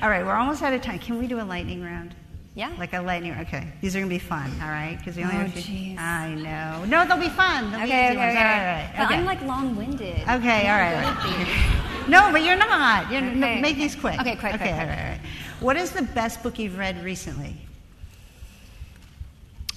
[0.00, 0.98] All right, we're almost out of time.
[0.98, 2.14] Can we do a lightning round?
[2.54, 2.72] Yeah.
[2.78, 3.34] Like a lightning.
[3.40, 3.70] Okay.
[3.82, 4.50] These are gonna be fun.
[4.62, 4.96] All right.
[4.96, 5.50] Because we only Oh, have.
[5.52, 5.98] jeez.
[5.98, 6.86] I know.
[6.86, 7.70] No, they'll be fun.
[7.70, 8.38] They'll be Okay, easy okay, okay.
[8.38, 8.58] All right.
[8.58, 8.92] All right.
[8.96, 9.14] But okay.
[9.16, 10.20] I'm like long-winded.
[10.22, 11.75] Okay, all right,
[12.06, 12.34] all Don't right.
[12.34, 12.40] be.
[12.40, 13.10] No, but you're not.
[13.12, 13.60] You're, Okay.
[13.60, 14.18] make these quick.
[14.20, 14.88] Okay, quick, Okay, quick, all quick.
[14.88, 15.20] right, all right.
[15.60, 17.56] What is the best book you've read recently?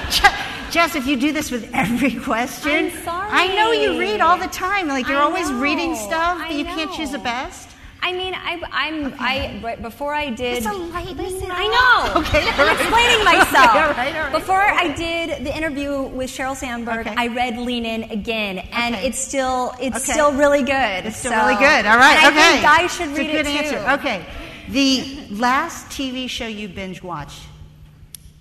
[0.09, 3.29] Je- Jess, if you do this with every question, I'm sorry.
[3.31, 4.87] I know you read all the time.
[4.87, 7.69] Like you're always reading stuff, but you can't choose the best.
[8.05, 9.13] I mean, I, I'm.
[9.17, 10.57] I right before I did.
[10.57, 11.61] It's a lightning Listen, round.
[11.63, 12.19] I know.
[12.23, 12.79] Okay, I'm right.
[12.79, 13.69] explaining myself.
[13.69, 14.31] Okay, all right, all right.
[14.33, 17.15] Before I did the interview with Sheryl Sandberg, Okay.
[17.17, 19.07] I read Lean In again, and Okay.
[19.07, 20.11] it's still it's Okay.
[20.13, 21.05] still really good.
[21.05, 21.85] It's still So- really good.
[21.85, 22.17] All right.
[22.23, 22.47] and okay.
[22.47, 23.75] I think guys should It's read a good it too.
[23.77, 23.91] answer.
[24.01, 24.25] Okay.
[24.69, 27.41] The last TV show you binge watched.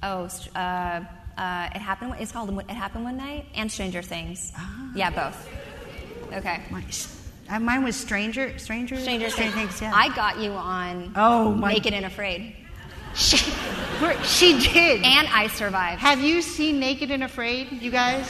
[0.03, 0.59] Oh, uh,
[1.39, 2.15] uh, it happened.
[2.19, 4.53] It's called It Happened One Night and Stranger Things.
[4.57, 4.91] Ah.
[4.97, 5.49] Yeah, both.
[6.33, 6.61] Okay.
[6.71, 6.83] My,
[7.53, 8.59] uh, mine was Stranger.
[8.59, 8.97] Stranger.
[8.99, 9.81] Stranger Stranger Things.
[9.81, 9.93] Yeah.
[9.95, 12.57] I got you on Oh, my- Naked and Afraid,
[13.15, 13.37] She,
[14.25, 15.05] she did.
[15.05, 16.01] and I survived.
[16.01, 18.27] Have you seen Naked and Afraid, you guys?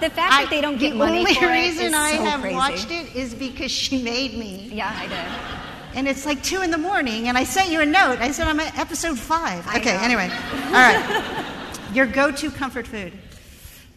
[0.00, 2.24] The fact that they don't get the money only for reason it is I so
[2.24, 2.54] have crazy.
[2.54, 4.70] watched it is because she made me.
[4.72, 5.96] Yeah, I did.
[5.96, 8.18] And it's like two in the morning, and I sent you a note.
[8.20, 9.66] I said I'm at episode five.
[9.66, 10.02] I okay, know.
[10.02, 10.30] anyway.
[10.66, 11.46] All right.
[11.94, 13.12] Your go to comfort food.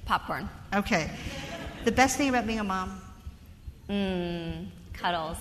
[0.06, 0.48] Popcorn.
[0.74, 1.12] Okay.
[1.84, 3.02] The best thing about being a mom?
[3.90, 4.68] Mmm.
[4.94, 5.38] Cuddles.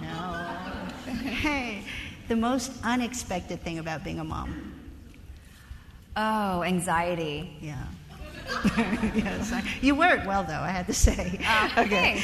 [0.00, 0.48] No.
[1.42, 1.82] Hey,
[2.28, 4.72] the most unexpected thing about being a mom?
[6.16, 7.56] Oh, anxiety.
[7.60, 7.84] Yeah.
[9.14, 11.40] yes, I- you work well, though, I had to say.
[11.44, 12.20] Ah, okay.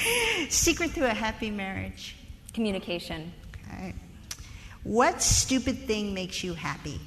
[0.48, 2.14] Secret to a happy marriage.
[2.54, 3.32] Communication.
[3.66, 3.92] Okay.
[4.84, 7.00] What stupid thing makes you happy?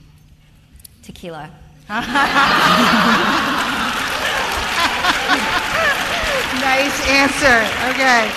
[1.03, 1.49] Tequila.
[6.71, 7.57] nice answer.
[7.91, 8.31] Okay.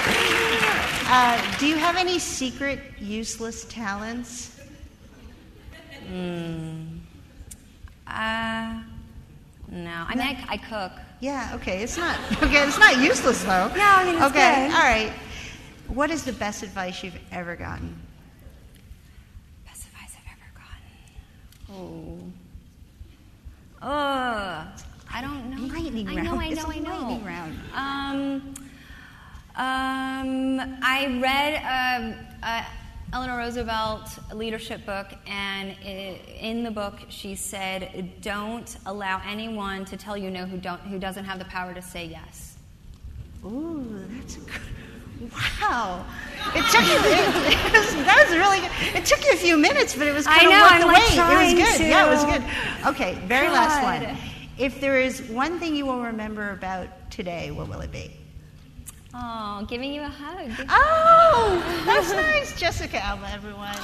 [1.07, 4.61] Uh, do you have any secret useless talents?
[6.11, 6.99] Mm.
[8.09, 8.83] Uh,
[9.71, 10.05] no.
[10.09, 10.93] I mean, I, I cook.
[11.21, 11.53] Yeah.
[11.55, 11.85] Okay.
[11.85, 12.19] It's not.
[12.43, 12.67] Okay.
[12.67, 13.69] It's not useless though.
[13.69, 14.67] No, I mean, it's okay.
[14.67, 14.75] good.
[14.75, 15.13] All right.
[15.87, 17.95] What is the best advice you've ever gotten?
[19.65, 20.51] Best advice I've ever
[21.71, 22.33] gotten.
[23.81, 23.89] Oh.
[23.89, 24.81] Ugh.
[25.15, 25.73] I don't know.
[25.73, 26.91] Lightning I know, I know, a I know.
[26.91, 27.61] lightning round.
[27.73, 28.55] Um,
[29.55, 32.65] um, I read um, uh,
[33.13, 39.97] Eleanor Roosevelt leadership book, and i in the book she said, "Don't allow anyone to
[39.97, 42.57] tell you no who don't who doesn't have the power to say yes."
[43.45, 44.61] Ooh, that's a good.
[45.61, 46.05] Wow.
[46.57, 46.99] It took you.
[46.99, 49.01] It, it was, that was really good.
[49.01, 50.81] It took you a few minutes, but it was I kind know, of worth I'm,
[50.81, 51.53] the like, wait.
[51.53, 51.77] It was good.
[51.79, 51.89] to.
[51.89, 52.43] Yeah, it was good.
[52.89, 54.17] Okay, very last one.
[54.57, 58.13] If there is one thing you will remember about today, what will it be?
[59.13, 60.51] Oh, giving you a hug.
[60.69, 62.59] Oh, that's nice.
[62.59, 63.77] Jessica Alba, everyone.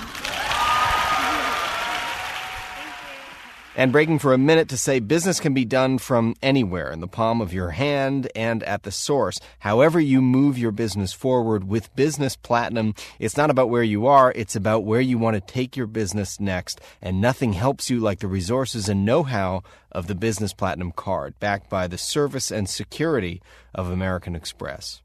[3.80, 7.08] And breaking for a minute to say business can be done from anywhere in the
[7.08, 9.40] palm of your hand and at the source.
[9.60, 14.34] However, you move your business forward with Business Platinum, it's not about where you are,
[14.36, 16.78] it's about where you want to take your business next.
[17.00, 21.40] And nothing helps you like the resources and know how of the Business Platinum card,
[21.40, 23.40] backed by the service and security
[23.74, 25.00] of American Express.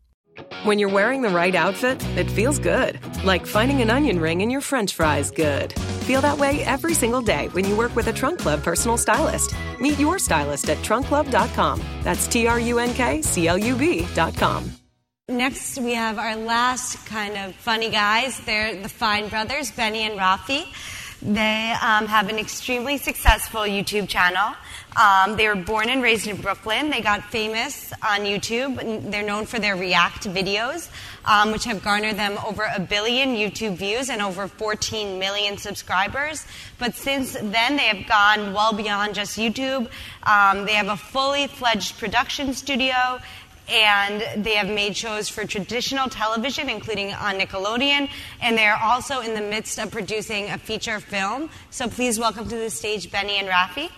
[0.64, 3.00] When you're wearing the right outfit, it feels good.
[3.24, 5.74] Like finding an onion ring in your french fries good.
[6.08, 9.56] Feel that way every single day when you work with a Trunk Club personal stylist.
[9.80, 11.82] Meet your stylist at trunkclub.com.
[12.04, 14.72] That's T R U N K C L U B.com.
[15.28, 18.40] Next, we have our last kind of funny guys.
[18.42, 20.66] They're the Fine Brothers, Benny and Rafi.
[21.22, 24.56] They um, have an extremely successful YouTube channel.
[24.96, 26.90] Um, they were born and raised in Brooklyn.
[26.90, 29.12] They got famous on YouTube.
[29.12, 30.90] They're known for their React videos,
[31.26, 36.46] um, which have garnered them over a billion YouTube views and over 14 million subscribers.
[36.80, 39.90] But since then, they have gone well beyond just YouTube.
[40.24, 43.20] Um, they have a fully fledged production studio
[43.70, 48.10] and they have made shows for traditional television, including on Nickelodeon,
[48.42, 51.50] and they are also in the midst of producing a feature film.
[51.70, 53.90] So please welcome to the stage Benny and Rafi.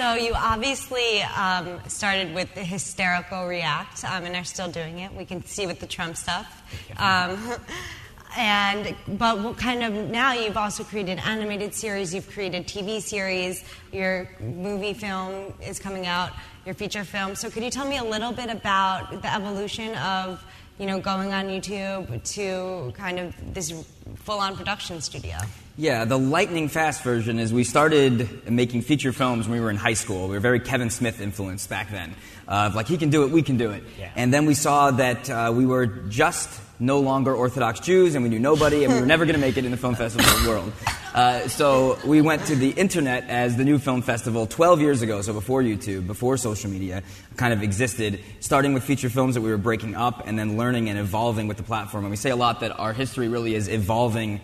[0.00, 5.12] So you obviously um, started with the hysterical react, um, and are still doing it.
[5.12, 6.62] We can see with the Trump stuff.
[6.96, 7.38] Um,
[8.36, 13.64] and but what kind of now you've also created animated series, you've created TV series,
[13.92, 16.30] your movie film is coming out,
[16.64, 17.34] your feature film.
[17.34, 20.44] So could you tell me a little bit about the evolution of
[20.78, 23.72] you know going on YouTube to kind of this
[24.16, 25.36] full-on production studio.
[25.76, 29.76] Yeah, the lightning fast version is we started making feature films when we were in
[29.76, 30.28] high school.
[30.28, 32.14] We were very Kevin Smith influenced back then.
[32.46, 33.82] Uh, like, he can do it, we can do it.
[33.98, 34.10] Yeah.
[34.16, 38.30] And then we saw that uh, we were just no longer Orthodox Jews and we
[38.30, 40.72] knew nobody and we were never going to make it in the film festival world.
[41.14, 45.20] Uh, so we went to the internet as the new film festival 12 years ago,
[45.22, 47.02] so before YouTube, before social media
[47.36, 50.88] kind of existed, starting with feature films that we were breaking up and then learning
[50.88, 52.04] and evolving with the platform.
[52.04, 54.40] And we say a lot that our history really is evolving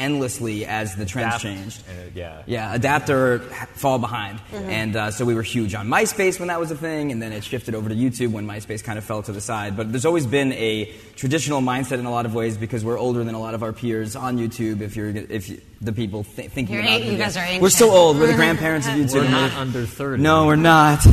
[0.00, 1.82] endlessly as the trends Adapt, changed.
[1.88, 2.42] uh, yeah.
[2.46, 3.38] Yeah, adapt or
[3.74, 4.40] fall behind.
[4.52, 7.32] And uh, so we were huge on MySpace when that was a thing, and then
[7.32, 9.76] it shifted over to YouTube when MySpace kind of fell to the side.
[9.76, 10.86] But there's always been a
[11.16, 13.72] traditional mindset in a lot of ways because we're older than a lot of our
[13.72, 14.80] peers on YouTube.
[14.80, 17.60] If you're, if you, the people th- thinking You're about a- it, you guys are
[17.60, 18.18] we're so old.
[18.18, 19.14] We're the grandparents of YouTube.
[19.24, 20.22] We're not under 30.
[20.22, 21.06] No, we're not.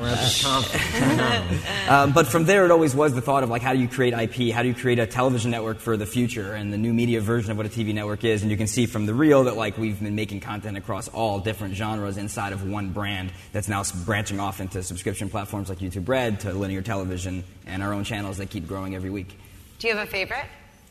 [0.00, 1.88] We're at the conference.
[1.88, 4.14] Um, but from there, it always was the thought of like, how do you create
[4.14, 4.54] IP?
[4.54, 7.50] How do you create a television network for the future and the new media version
[7.50, 8.42] of what a TV network is?
[8.42, 11.38] And you can see from the reel that like we've been making content across all
[11.40, 16.08] different genres inside of one brand that's now branching off into subscription platforms like YouTube
[16.08, 19.36] Red to linear television and our own channels that keep growing every week.
[19.78, 20.46] Do you have a favorite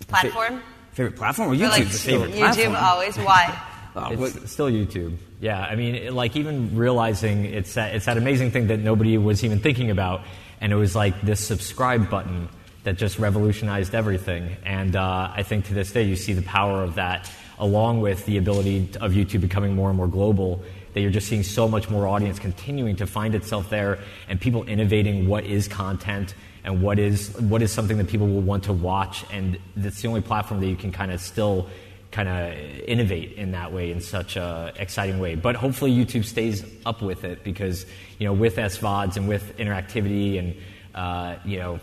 [0.07, 0.61] platform?
[0.91, 1.69] Favorite platform or Or, YouTube?
[1.69, 2.75] like, the favorite YouTube platform.
[2.75, 3.17] always.
[3.17, 3.61] Why?
[4.05, 5.17] Uh, It's what- still YouTube.
[5.41, 9.17] Yeah, I mean, it- like even realizing it's that, it's that amazing thing that nobody
[9.17, 10.21] was even thinking about,
[10.61, 12.49] and it was like this subscribe button
[12.83, 14.55] that just revolutionized everything.
[14.65, 17.29] And uh, I think to this day, you see the power of that,
[17.59, 20.63] along with the ability of YouTube becoming more and more global.
[20.93, 24.63] That you're just seeing so much more audience continuing to find itself there, and people
[24.63, 26.33] innovating what is content
[26.63, 29.23] and what is what is something that people will want to watch.
[29.31, 31.67] And that's the only platform that you can kind of still
[32.11, 32.53] kind of
[32.87, 35.35] innovate in that way in such a exciting way.
[35.35, 37.85] But hopefully YouTube stays up with it because
[38.17, 40.55] you know with SVODs and with interactivity and
[40.95, 41.79] uh, you know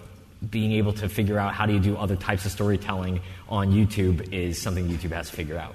[0.50, 4.32] being able to figure out how do you do other types of storytelling on YouTube
[4.32, 5.74] is something YouTube has to figure out.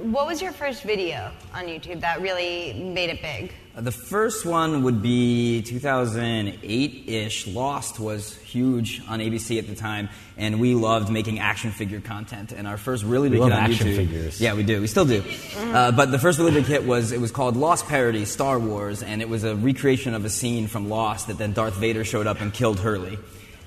[0.00, 3.52] What was your first video on YouTube that really made it big?
[3.74, 7.46] Uh, The first one would be 2008 ish.
[7.46, 12.52] Lost was huge on ABC at the time, and we loved making action figure content.
[12.52, 13.96] And our first really We big love hit on action YouTube.
[13.96, 14.40] figures.
[14.40, 14.80] Yeah, we do.
[14.80, 15.22] We still do.
[15.72, 19.02] Uh, but the first really big hit was it was called Lost Parody Star Wars,
[19.02, 22.26] and it was a recreation of a scene from Lost that then Darth Vader showed
[22.26, 23.18] up and killed Hurley.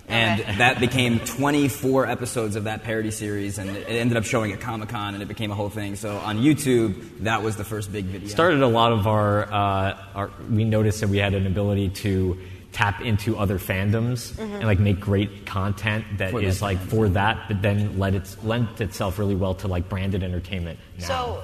[0.07, 0.55] And Okay.
[0.57, 4.89] that became 24 episodes of that parody series, and it ended up showing at Comic
[4.89, 5.95] Con, and it became a whole thing.
[5.95, 8.27] So on YouTube, that was the first big video.
[8.29, 12.37] Started a lot of our, uh, our we noticed that we had an ability to
[12.71, 17.07] tap into other fandoms and like make great content that For is that like for
[17.09, 20.77] that, but then let it lent itself really well to like branded entertainment.
[20.99, 21.05] Now.
[21.07, 21.43] So,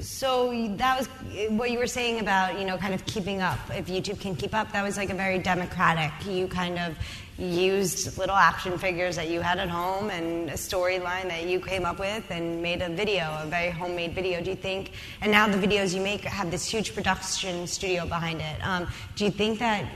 [0.00, 1.08] so that was
[1.50, 3.58] what you were saying about you know kind of keeping up.
[3.74, 6.12] If YouTube can keep up, that was like a very democratic.
[6.24, 6.96] You kind of
[7.38, 11.84] used little action figures that you had at home and a storyline that you came
[11.84, 14.42] up with and made a video, a very homemade video.
[14.42, 14.92] Do you think?
[15.20, 18.66] And now the videos you make have this huge production studio behind it.
[18.66, 19.88] Um, do you think that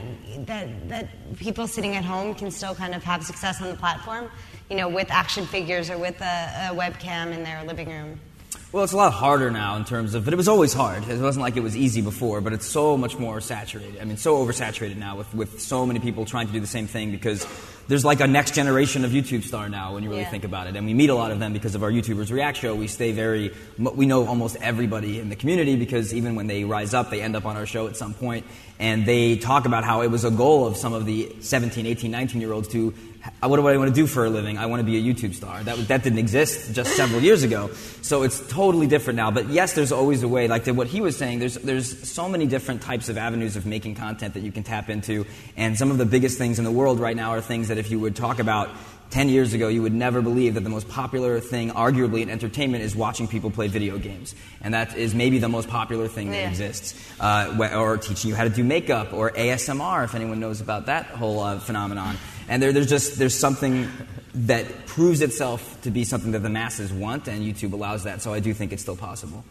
[0.45, 4.31] that that people sitting at home can still kind of have success on the platform?
[4.69, 8.19] You know, with action figures or with a, a webcam in their living room.
[8.73, 11.07] Well, it's a lot harder now in terms of, but it was always hard.
[11.07, 14.01] It wasn't like it was easy before, but it's so much more saturated.
[14.01, 16.87] I mean, so oversaturated now with, with so many people trying to do the same
[16.87, 17.45] thing because
[17.87, 20.31] there's like a next generation of YouTube star now when you really Yeah.
[20.31, 20.75] think about it.
[20.75, 22.73] And we meet a lot of them because of our YouTubers React show.
[22.73, 26.95] We stay very, we know almost everybody in the community because even when they rise
[26.95, 28.43] up, they end up on our show at some point.
[28.79, 32.09] And they talk about how it was a goal of some of the 17, 18,
[32.09, 32.91] 19 year olds to
[33.41, 34.57] what do I want to do for a living?
[34.57, 35.63] I want to be a YouTube star.
[35.63, 37.69] That, that didn't exist just several years ago.
[38.01, 39.31] So it's totally different now.
[39.31, 40.47] But yes, there's always a way.
[40.47, 43.95] Like what he was saying, there's, there's so many different types of avenues of making
[43.95, 45.25] content that you can tap into.
[45.55, 47.91] And some of the biggest things in the world right now are things that if
[47.91, 48.69] you would talk about
[49.11, 52.83] 10 years ago, you would never believe that the most popular thing, arguably in entertainment,
[52.83, 54.33] is watching people play video games.
[54.61, 56.49] And that is maybe the most popular thing that Yeah.
[56.49, 56.95] exists.
[57.19, 61.05] Uh, or teaching you how to do makeup, or ASMR, if anyone knows about that
[61.05, 62.17] whole uh, phenomenon.
[62.47, 63.89] And there, there's just there's something
[64.33, 68.21] that proves itself to be something that the masses want, and YouTube allows that.
[68.21, 69.43] So I do think it's still possible.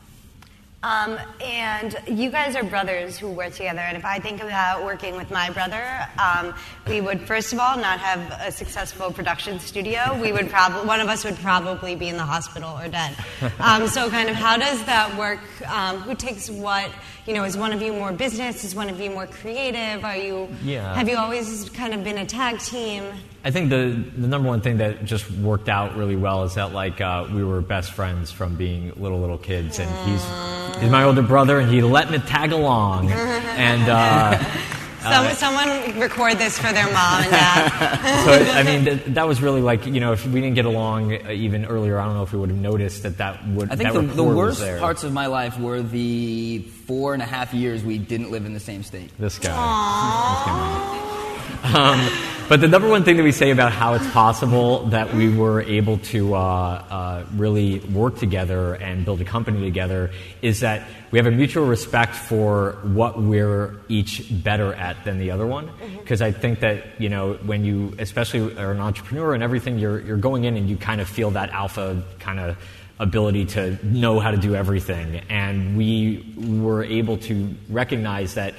[0.84, 3.78] Um, and you guys are brothers who work together.
[3.78, 5.80] And if I think about working with my brother,
[6.18, 6.54] um,
[6.88, 10.18] we would first of all not have a successful production studio.
[10.20, 13.16] We would probably one of us would probably be in the hospital or dead.
[13.60, 15.38] Um, so, kind of, how does that work?
[15.70, 16.90] Um, who takes what?
[17.26, 18.64] You know, is one of you more business?
[18.64, 20.04] Is one of you more creative?
[20.04, 20.48] Are you?
[20.64, 20.92] Yeah.
[20.94, 23.04] Have you always kind of been a tag team?
[23.44, 26.72] I think the, the number one thing that just worked out really well is that
[26.72, 31.04] like uh, we were best friends from being little little kids, and he's he's my
[31.04, 34.44] older brother, and he let me tag along, and uh,
[35.02, 38.24] Some, Uh, someone record this for their mom and dad.
[38.24, 41.12] so I mean, th- that was really like you know, if we didn't get along
[41.12, 43.70] uh, even earlier, I don't know if we would have noticed that that would.
[43.70, 44.78] I think that the, the worst there.
[44.78, 48.54] parts of my life were the four and a half years we didn't live in
[48.54, 49.10] the same state.
[49.18, 49.50] This guy.
[49.50, 51.11] This guy.
[51.62, 52.08] Um,
[52.48, 55.62] but the number one thing that we say about how it's possible that we were
[55.62, 60.10] able to uh, uh, really work together and build a company together
[60.42, 65.30] is that we have a mutual respect for what we're each better at than the
[65.30, 65.70] other one.
[65.98, 70.00] Because I think that you know when you, especially are an entrepreneur and everything, you're
[70.00, 72.58] you're going in and you kind of feel that alpha kind of
[72.98, 75.22] ability to know how to do everything.
[75.30, 78.54] And we were able to recognize that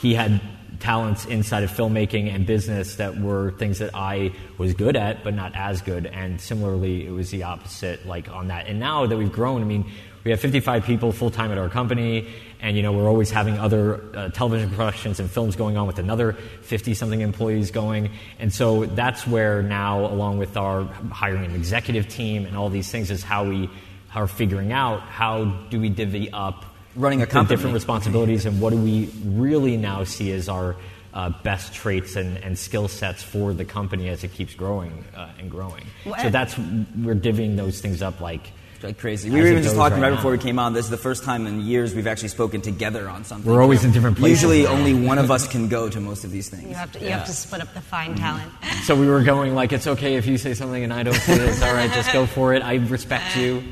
[0.00, 0.40] he had
[0.80, 5.34] talents inside of filmmaking and business that were things that I was good at, but
[5.34, 6.06] not as good.
[6.06, 8.66] And similarly, it was the opposite, like on that.
[8.66, 9.90] And now that we've grown, I mean,
[10.24, 12.28] we have 55 people full time at our company,
[12.60, 15.98] and you know we're always having other uh, television productions and films going on with
[15.98, 18.10] another 50 something employees going.
[18.38, 22.90] And so that's where now, along with our hiring an executive team and all these
[22.90, 23.70] things, is how we
[24.14, 26.64] are figuring out how do we divvy up
[26.98, 27.56] Running a the company.
[27.56, 30.76] different responsibilities and what do we really now see as our
[31.14, 35.30] uh, best traits and, and skill sets for the company as it keeps growing uh,
[35.38, 35.84] and growing.
[36.04, 39.28] Well, so that's we're divvying those things up like like crazy.
[39.28, 40.72] We were even just talking right right before we came on.
[40.72, 43.50] This is the first time in years we've actually spoken together on something.
[43.50, 46.30] We're always in different places Usually, only one of us can go to most of
[46.30, 46.68] these things.
[46.68, 47.18] You have to, you Yeah.
[47.18, 48.52] have to split up the fine talent.
[48.84, 51.34] So we were going like it's okay if you say something and I don't say
[51.34, 51.40] it.
[51.40, 51.90] It's all right.
[51.92, 52.62] Just go for it.
[52.62, 53.64] I respect you.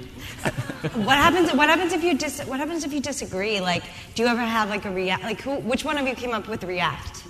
[0.95, 1.53] What happens?
[1.53, 3.61] What happens if you dis, What happens if you disagree?
[3.61, 3.83] Like,
[4.15, 5.25] do you ever have like a react?
[5.25, 5.57] Like, who?
[5.57, 7.25] Which one of you came up with react?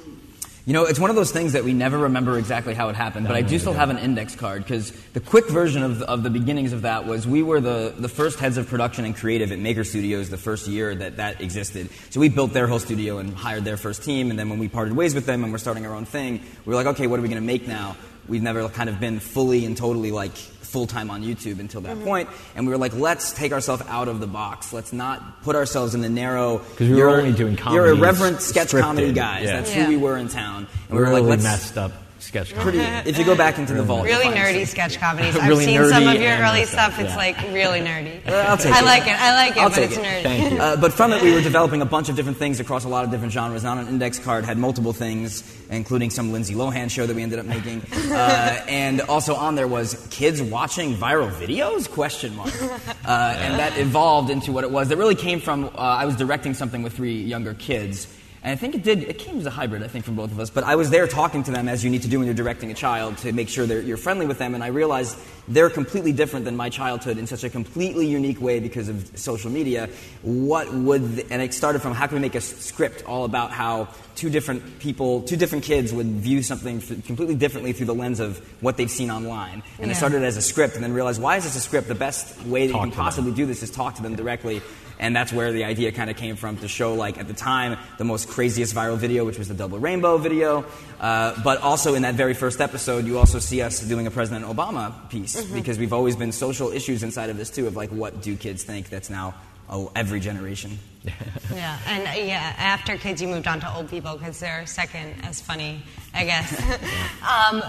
[0.67, 3.29] You know, it's one of those things that we never remember exactly how it happened,
[3.29, 6.25] but I do still have an index card because the quick version of the, of
[6.25, 9.53] the beginnings of that was we were the, the first heads of production and creative
[9.53, 11.89] at Maker Studios the first year that that existed.
[12.11, 14.67] So we built their whole studio and hired their first team, and then when we
[14.67, 17.21] parted ways with them and we're starting our own thing, we were like, okay, what
[17.21, 17.97] are we going to make now?
[18.27, 20.33] We've never kind of been fully and totally like
[20.77, 22.05] full time on YouTube until that mm-hmm.
[22.05, 24.75] point, and we were like, let's take ourselves out of the box.
[24.75, 26.59] Let's not put ourselves in the narrow.
[26.59, 27.77] 'Cause we were you're- only doing comedy.
[27.77, 29.45] You're irreverent sketch comedy guys.
[29.45, 29.57] yeah.
[29.57, 29.85] That's Yeah.
[29.85, 31.93] who we were in town, and we We're were like, really let's messed up
[32.27, 32.79] sketch pretty.
[32.79, 35.37] If you go back into the vault, Really nerdy some- sketch comedies.
[35.37, 37.01] I've Really seen some of your early messed up, stuff.
[37.01, 37.17] It's yeah.
[37.17, 38.27] like really nerdy.
[38.29, 38.85] I'll take I it.
[38.85, 39.13] like it.
[39.21, 40.05] I like it, I'll but take it's it.
[40.05, 40.23] nerdy.
[40.23, 40.59] Thank you.
[40.59, 43.05] Uh, but from it, we were developing a bunch of different things across a lot
[43.05, 43.65] of different genres.
[43.65, 47.39] On an index card, had multiple things, including some Lindsay Lohan show that we ended
[47.39, 51.89] up making, uh, and also on there was kids watching viral videos?
[51.89, 52.53] Question mark.
[52.63, 54.89] Uh, and that evolved into what it was.
[54.89, 58.07] That really came from uh, I was directing something with three younger kids.
[58.43, 60.39] And I think it did, it came as a hybrid, I think, from both of
[60.39, 60.51] us.
[60.51, 62.71] But I was there talking to them as you need to do when you're directing
[62.71, 64.55] a child to make sure that you're friendly with them.
[64.55, 65.19] And I realized
[65.49, 69.51] they're completely different than my childhood in such a completely unique way because of social
[69.51, 69.89] media.
[70.23, 73.51] What would, th- and it started from how can we make a script all about
[73.51, 78.21] how two different people, two different kids would view something completely differently through the lens
[78.21, 79.63] of what they've seen online.
[79.79, 79.99] And I Yeah.
[79.99, 81.89] started as a script and then realized why is this a script?
[81.89, 83.05] The best way that Talk you can to them.
[83.05, 84.63] possibly do this is talk to them directly.
[84.99, 87.79] And that's where the idea kind of came from to show, like, at the time,
[87.99, 90.65] the most craziest viral video, which was the double rainbow video.
[90.99, 94.47] Uh, but also in that very first episode, you also see us doing a President
[94.47, 98.23] Obama piece because we've always been social issues inside of this, too, of like, what
[98.23, 99.35] do kids think that's now
[99.69, 100.79] oh, every generation.
[101.55, 105.15] Yeah, and uh, yeah, after kids, you moved on to old people because they're second
[105.23, 105.81] as funny,
[106.13, 106.61] I guess.
[107.23, 107.63] um,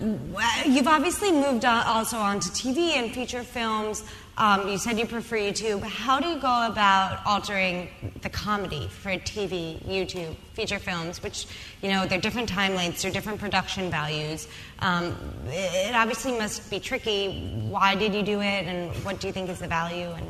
[0.00, 4.04] you've obviously moved on, also on to TV and feature films.
[4.36, 5.82] Um, you said you prefer YouTube.
[5.82, 7.88] How do you go about altering
[8.22, 11.46] the comedy for TV, YouTube, feature films, which,
[11.82, 14.48] you know, they're different time lengths, they're different production values.
[14.80, 15.16] Um,
[15.46, 17.62] it obviously must be tricky.
[17.68, 20.10] Why did you do it, and what do you think is the value?
[20.10, 20.26] And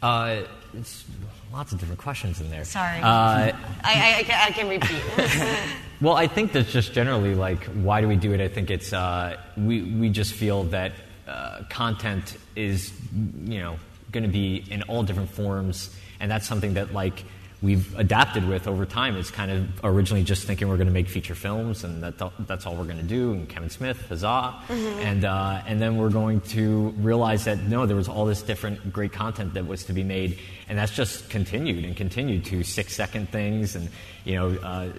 [0.00, 0.42] Uh,
[0.74, 1.04] it's
[1.52, 2.64] lots of different questions in there.
[2.64, 3.52] sorry, Uh, I,
[3.84, 5.02] I, I can- I can repeat.
[6.00, 8.40] Well, I think that's just generally like why do we do it?
[8.40, 10.92] I think it's uh, we we just feel that
[11.26, 12.92] uh, content is
[13.44, 13.80] you know
[14.12, 15.90] going to be in all different forms,
[16.20, 17.24] and that's something that like
[17.60, 19.16] we've adapted with over time.
[19.16, 22.66] It's kind of originally just thinking we're going to make feature films, and that that's
[22.66, 23.32] all we're going to do.
[23.32, 24.54] And Kevin Smith, huzzah!
[24.68, 28.92] And uh, and then we're going to realize that no, there was all this different
[28.92, 30.38] great content that was to be made,
[30.68, 33.88] and that's just continued and continued to six second things, and
[34.28, 34.92] you know uh,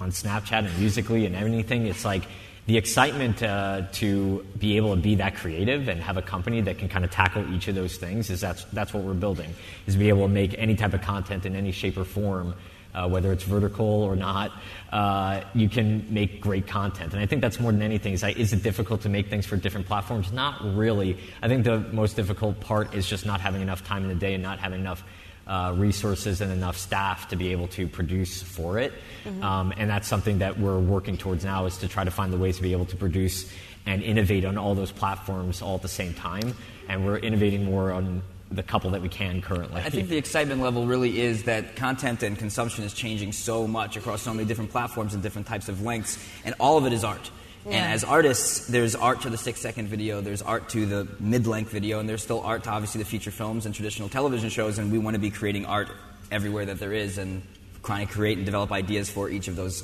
[0.00, 1.86] on Snapchat and musical.ly and anything.
[1.86, 2.24] It's like
[2.66, 6.76] the excitement uh, to be able to be that creative and have a company that
[6.76, 9.54] can kind of tackle each of those things is that's that's what we're building
[9.86, 12.54] is be able to make any type of content in any shape or form
[12.94, 14.52] uh, whether it's vertical or not
[14.92, 18.52] uh, you can make great content and i think that's more than anything is is
[18.52, 22.60] it difficult to make things for different platforms not really i think the most difficult
[22.60, 25.02] part is just not having enough time in the day and not having enough
[25.48, 28.92] uh, resources and enough staff to be able to produce for it.
[29.24, 29.42] Mhm.
[29.42, 32.36] Um, and that's something that we're working towards now is to try to find the
[32.36, 33.50] ways to be able to produce
[33.86, 36.54] and innovate on all those platforms all at the same time.
[36.88, 39.82] And we're innovating more on the couple that we can currently.
[39.82, 43.96] I think the excitement level really is that content and consumption is changing so much
[43.96, 47.04] across so many different platforms and different types of lengths, and all of it is
[47.04, 47.30] art.
[47.68, 47.92] And Yeah.
[47.92, 51.70] as artists, there's art to the six second video, there's art to the mid length
[51.70, 54.90] video, and there's still art to obviously the feature films and traditional television shows, and
[54.90, 55.88] we want to be creating art
[56.30, 57.42] everywhere that there is and
[57.84, 59.82] trying to create and develop ideas for each of those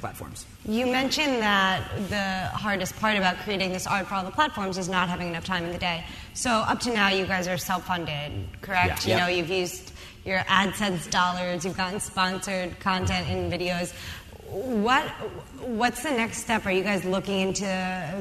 [0.00, 0.44] platforms.
[0.66, 4.88] You mentioned that the hardest part about creating this art for all the platforms is
[4.88, 6.04] not having enough time in the day.
[6.34, 9.06] So up to now, you guys are self-funded, correct?
[9.06, 9.14] Yeah.
[9.14, 9.92] You know, you've used
[10.24, 13.92] your AdSense dollars, you've gotten sponsored content in videos.
[14.52, 15.04] What
[15.62, 16.66] what's the next step?
[16.66, 17.64] Are you guys looking into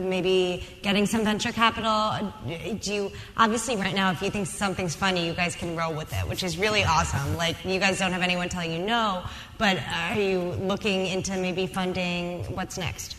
[0.02, 2.34] maybe getting some venture capital?
[2.80, 6.14] Do you obviously right now, if you think something's funny, you guys can roll with
[6.14, 7.36] it, which is really awesome.
[7.36, 9.24] Like you guys don't have anyone telling you no,
[9.58, 12.46] but are you looking into maybe funding?
[12.56, 13.18] What's next?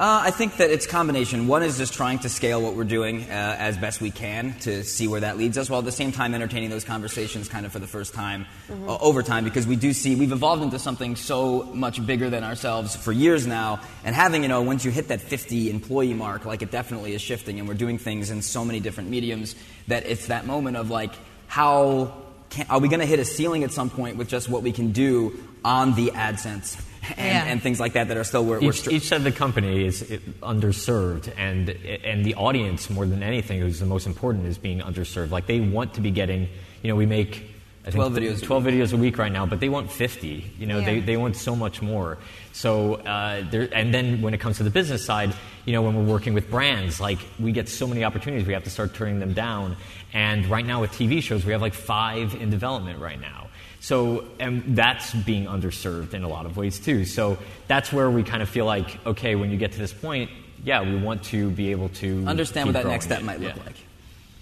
[0.00, 1.46] Uh, I think that it's a combination.
[1.46, 4.82] One is just trying to scale what we're doing uh, as best we can to
[4.82, 7.72] see where that leads us, while at the same time entertaining those conversations kind of
[7.72, 8.88] for the first time Mhm.
[8.88, 12.44] uh, over time, because we do see we've evolved into something so much bigger than
[12.44, 13.80] ourselves for years now.
[14.02, 17.20] And having, you know, once you hit that 50 employee mark, like it definitely is
[17.20, 19.54] shifting, and we're doing things in so many different mediums
[19.88, 21.12] that it's that moment of like,
[21.46, 22.14] how
[22.48, 24.72] can, are we going to hit a ceiling at some point with just what we
[24.72, 26.78] can do on the AdSense
[27.16, 27.44] and, Yeah.
[27.46, 29.84] and things like that that are still where we're each, each side of the company
[29.84, 30.02] is
[30.42, 35.30] underserved, and and the audience more than anything is the most important is being underserved.
[35.30, 36.48] Like they want to be getting,
[36.82, 37.46] you know, we make.
[37.82, 40.52] I think 12 videos a 12 videos a week right now, but they want 50.
[40.58, 41.06] You know, they, Yeah.
[41.06, 42.18] they want so much more.
[42.52, 45.32] So, uh, there, and then when it comes to the business side,
[45.64, 48.64] you know, when we're working with brands, like we get so many opportunities, we have
[48.64, 49.76] to start turning them down.
[50.12, 53.48] And right now with TV shows, we have like five in development right now.
[53.80, 57.04] So, and that's being underserved in a lot of ways too.
[57.06, 60.30] So that's where we kind of feel like, okay, when you get to this point,
[60.64, 63.24] yeah, we want to be able to Understand keep what that growing next step it.
[63.24, 63.62] might look Yeah.
[63.64, 63.76] like.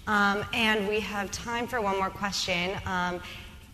[0.07, 2.71] Um, and we have time for one more question.
[2.85, 3.21] Um,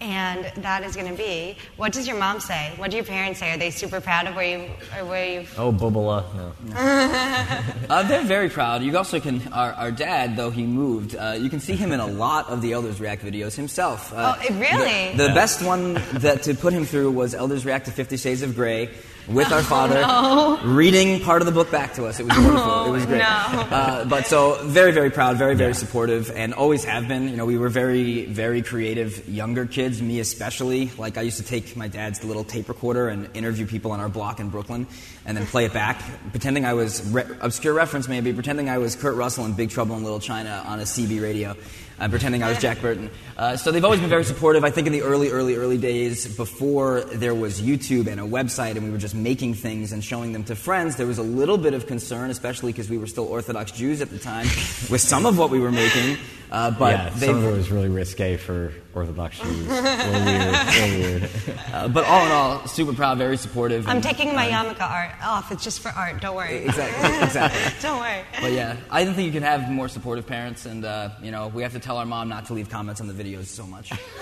[0.01, 2.73] and that is going to be, what does your mom say?
[2.77, 3.51] What do your parents say?
[3.53, 5.47] Are they super proud of where you, or where you?
[5.57, 6.51] Oh, Bubala, no.
[7.89, 8.81] Uh, they're very proud.
[8.83, 9.41] You also can.
[9.53, 12.61] Our, our dad, though he moved, uh, you can see him in a lot of
[12.61, 14.11] the Elders React videos himself.
[14.13, 15.11] Uh, Oh, really?
[15.11, 15.33] The, the Yeah.
[15.33, 18.89] best one that to put him through was Elders React to Fifty Shades of Grey
[19.27, 20.59] with our Oh, father no.
[20.75, 22.19] reading part of the book back to us.
[22.19, 22.61] It was wonderful.
[22.61, 23.19] Oh, it was great.
[23.19, 23.25] no.
[23.25, 27.27] Uh, but so very, very proud, very, very supportive, and always have been.
[27.29, 30.01] You know, we were very, very creative younger kids.
[30.01, 30.91] Me especially.
[30.97, 34.09] Like I used to take my dad's little tape recorder and interview people on our
[34.09, 34.87] block in Brooklyn,
[35.25, 36.01] and then play it back,
[36.31, 39.95] pretending I was re- obscure reference maybe, pretending I was Kurt Russell in Big Trouble
[39.97, 41.55] in Little China on a CB radio.
[41.97, 43.09] Uh, pretending I was Jack Burton.
[43.37, 44.65] Uh, so they've always been very supportive.
[44.65, 48.71] I think in the early, early, early days, before there was YouTube and a website
[48.71, 51.57] and we were just making things and showing them to friends, there was a little
[51.57, 54.45] bit of concern, especially because we were still Orthodox Jews at the time,
[54.89, 56.17] with some of what we were making.
[56.51, 59.67] Uh, but yeah, they've, some of it was really risque for Orthodox Jews.
[59.67, 61.29] a weird, a weird.
[61.73, 63.87] uh, but all in all, super proud, very supportive.
[63.87, 65.51] I'm and, taking my uh, yarmulke art off.
[65.51, 66.21] It's just for art.
[66.21, 66.63] Don't worry.
[66.65, 67.73] Exactly, exactly.
[67.81, 68.23] Don't worry.
[68.39, 71.47] But yeah, I don't think you can have more supportive parents, and uh, you know
[71.47, 73.91] we have to tell our mom not to leave comments on the videos so much.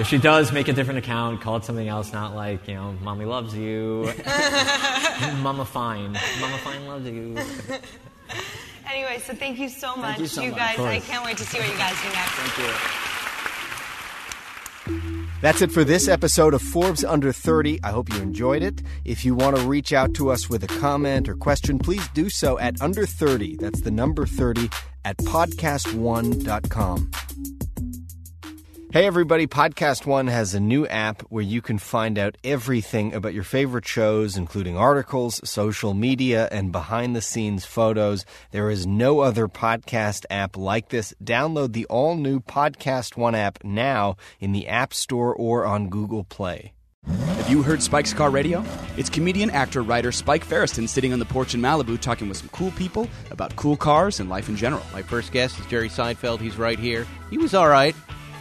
[0.00, 2.92] if she does, make a different account, call it something else, not like, you know,
[3.02, 4.12] mommy loves you,
[5.38, 7.36] mama fine, mama fine loves you.
[8.88, 10.56] Anyway, so thank you so much, you so much.
[10.56, 10.78] guys.
[10.78, 12.32] I can't wait to see what you guys do next.
[12.32, 12.74] Thank you.
[15.42, 17.80] That's it for this episode of Forbes Under 30.
[17.84, 18.82] I hope you enjoyed it.
[19.04, 22.30] If you want to reach out to us with a comment or question, please do
[22.30, 23.56] so at under 30.
[23.56, 24.70] That's the number 30
[25.04, 27.10] at podcast1.com.
[28.92, 33.34] Hey everybody, Podcast One has a new app where you can find out everything about
[33.34, 38.24] your favorite shows, including articles, social media, and behind the scenes photos.
[38.52, 41.12] There is no other podcast app like this.
[41.22, 46.24] Download the all new Podcast One app now in the App Store or on Google
[46.24, 46.72] Play.
[47.06, 48.64] Have you heard Spike's Car Radio?
[48.96, 52.48] It's comedian, actor, writer Spike Feresten sitting on the porch in Malibu talking with some
[52.48, 54.82] cool people about cool cars and life in general.
[54.92, 56.40] My first guest is Jerry Seinfeld.
[56.40, 57.06] He's right here.
[57.30, 57.94] He was all right.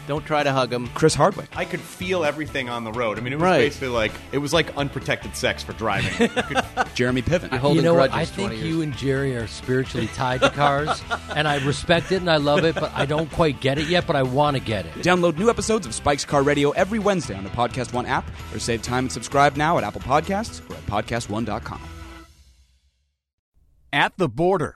[0.08, 0.88] Don't try to hug him.
[0.90, 1.50] Chris Hardwick.
[1.56, 3.18] I could feel everything on the road.
[3.18, 3.58] I mean, it was Right.
[3.60, 6.30] basically like it was like unprotected sex for driving.
[6.96, 7.50] Jeremy Piven.
[7.58, 8.12] holding you know what?
[8.12, 8.64] grudges I think years.
[8.64, 11.02] you and Jerry are spiritually tied to cars,
[11.36, 14.06] and I respect it and I love it, but I don't quite get it yet,
[14.06, 14.94] but I want to get it.
[14.96, 18.60] Download new episodes of Spike's Car Radio every Wednesday on the Podcast One app, or
[18.60, 21.82] save time and subscribe now at Apple Podcasts or at PodcastOne.com.
[23.92, 24.76] At the Border,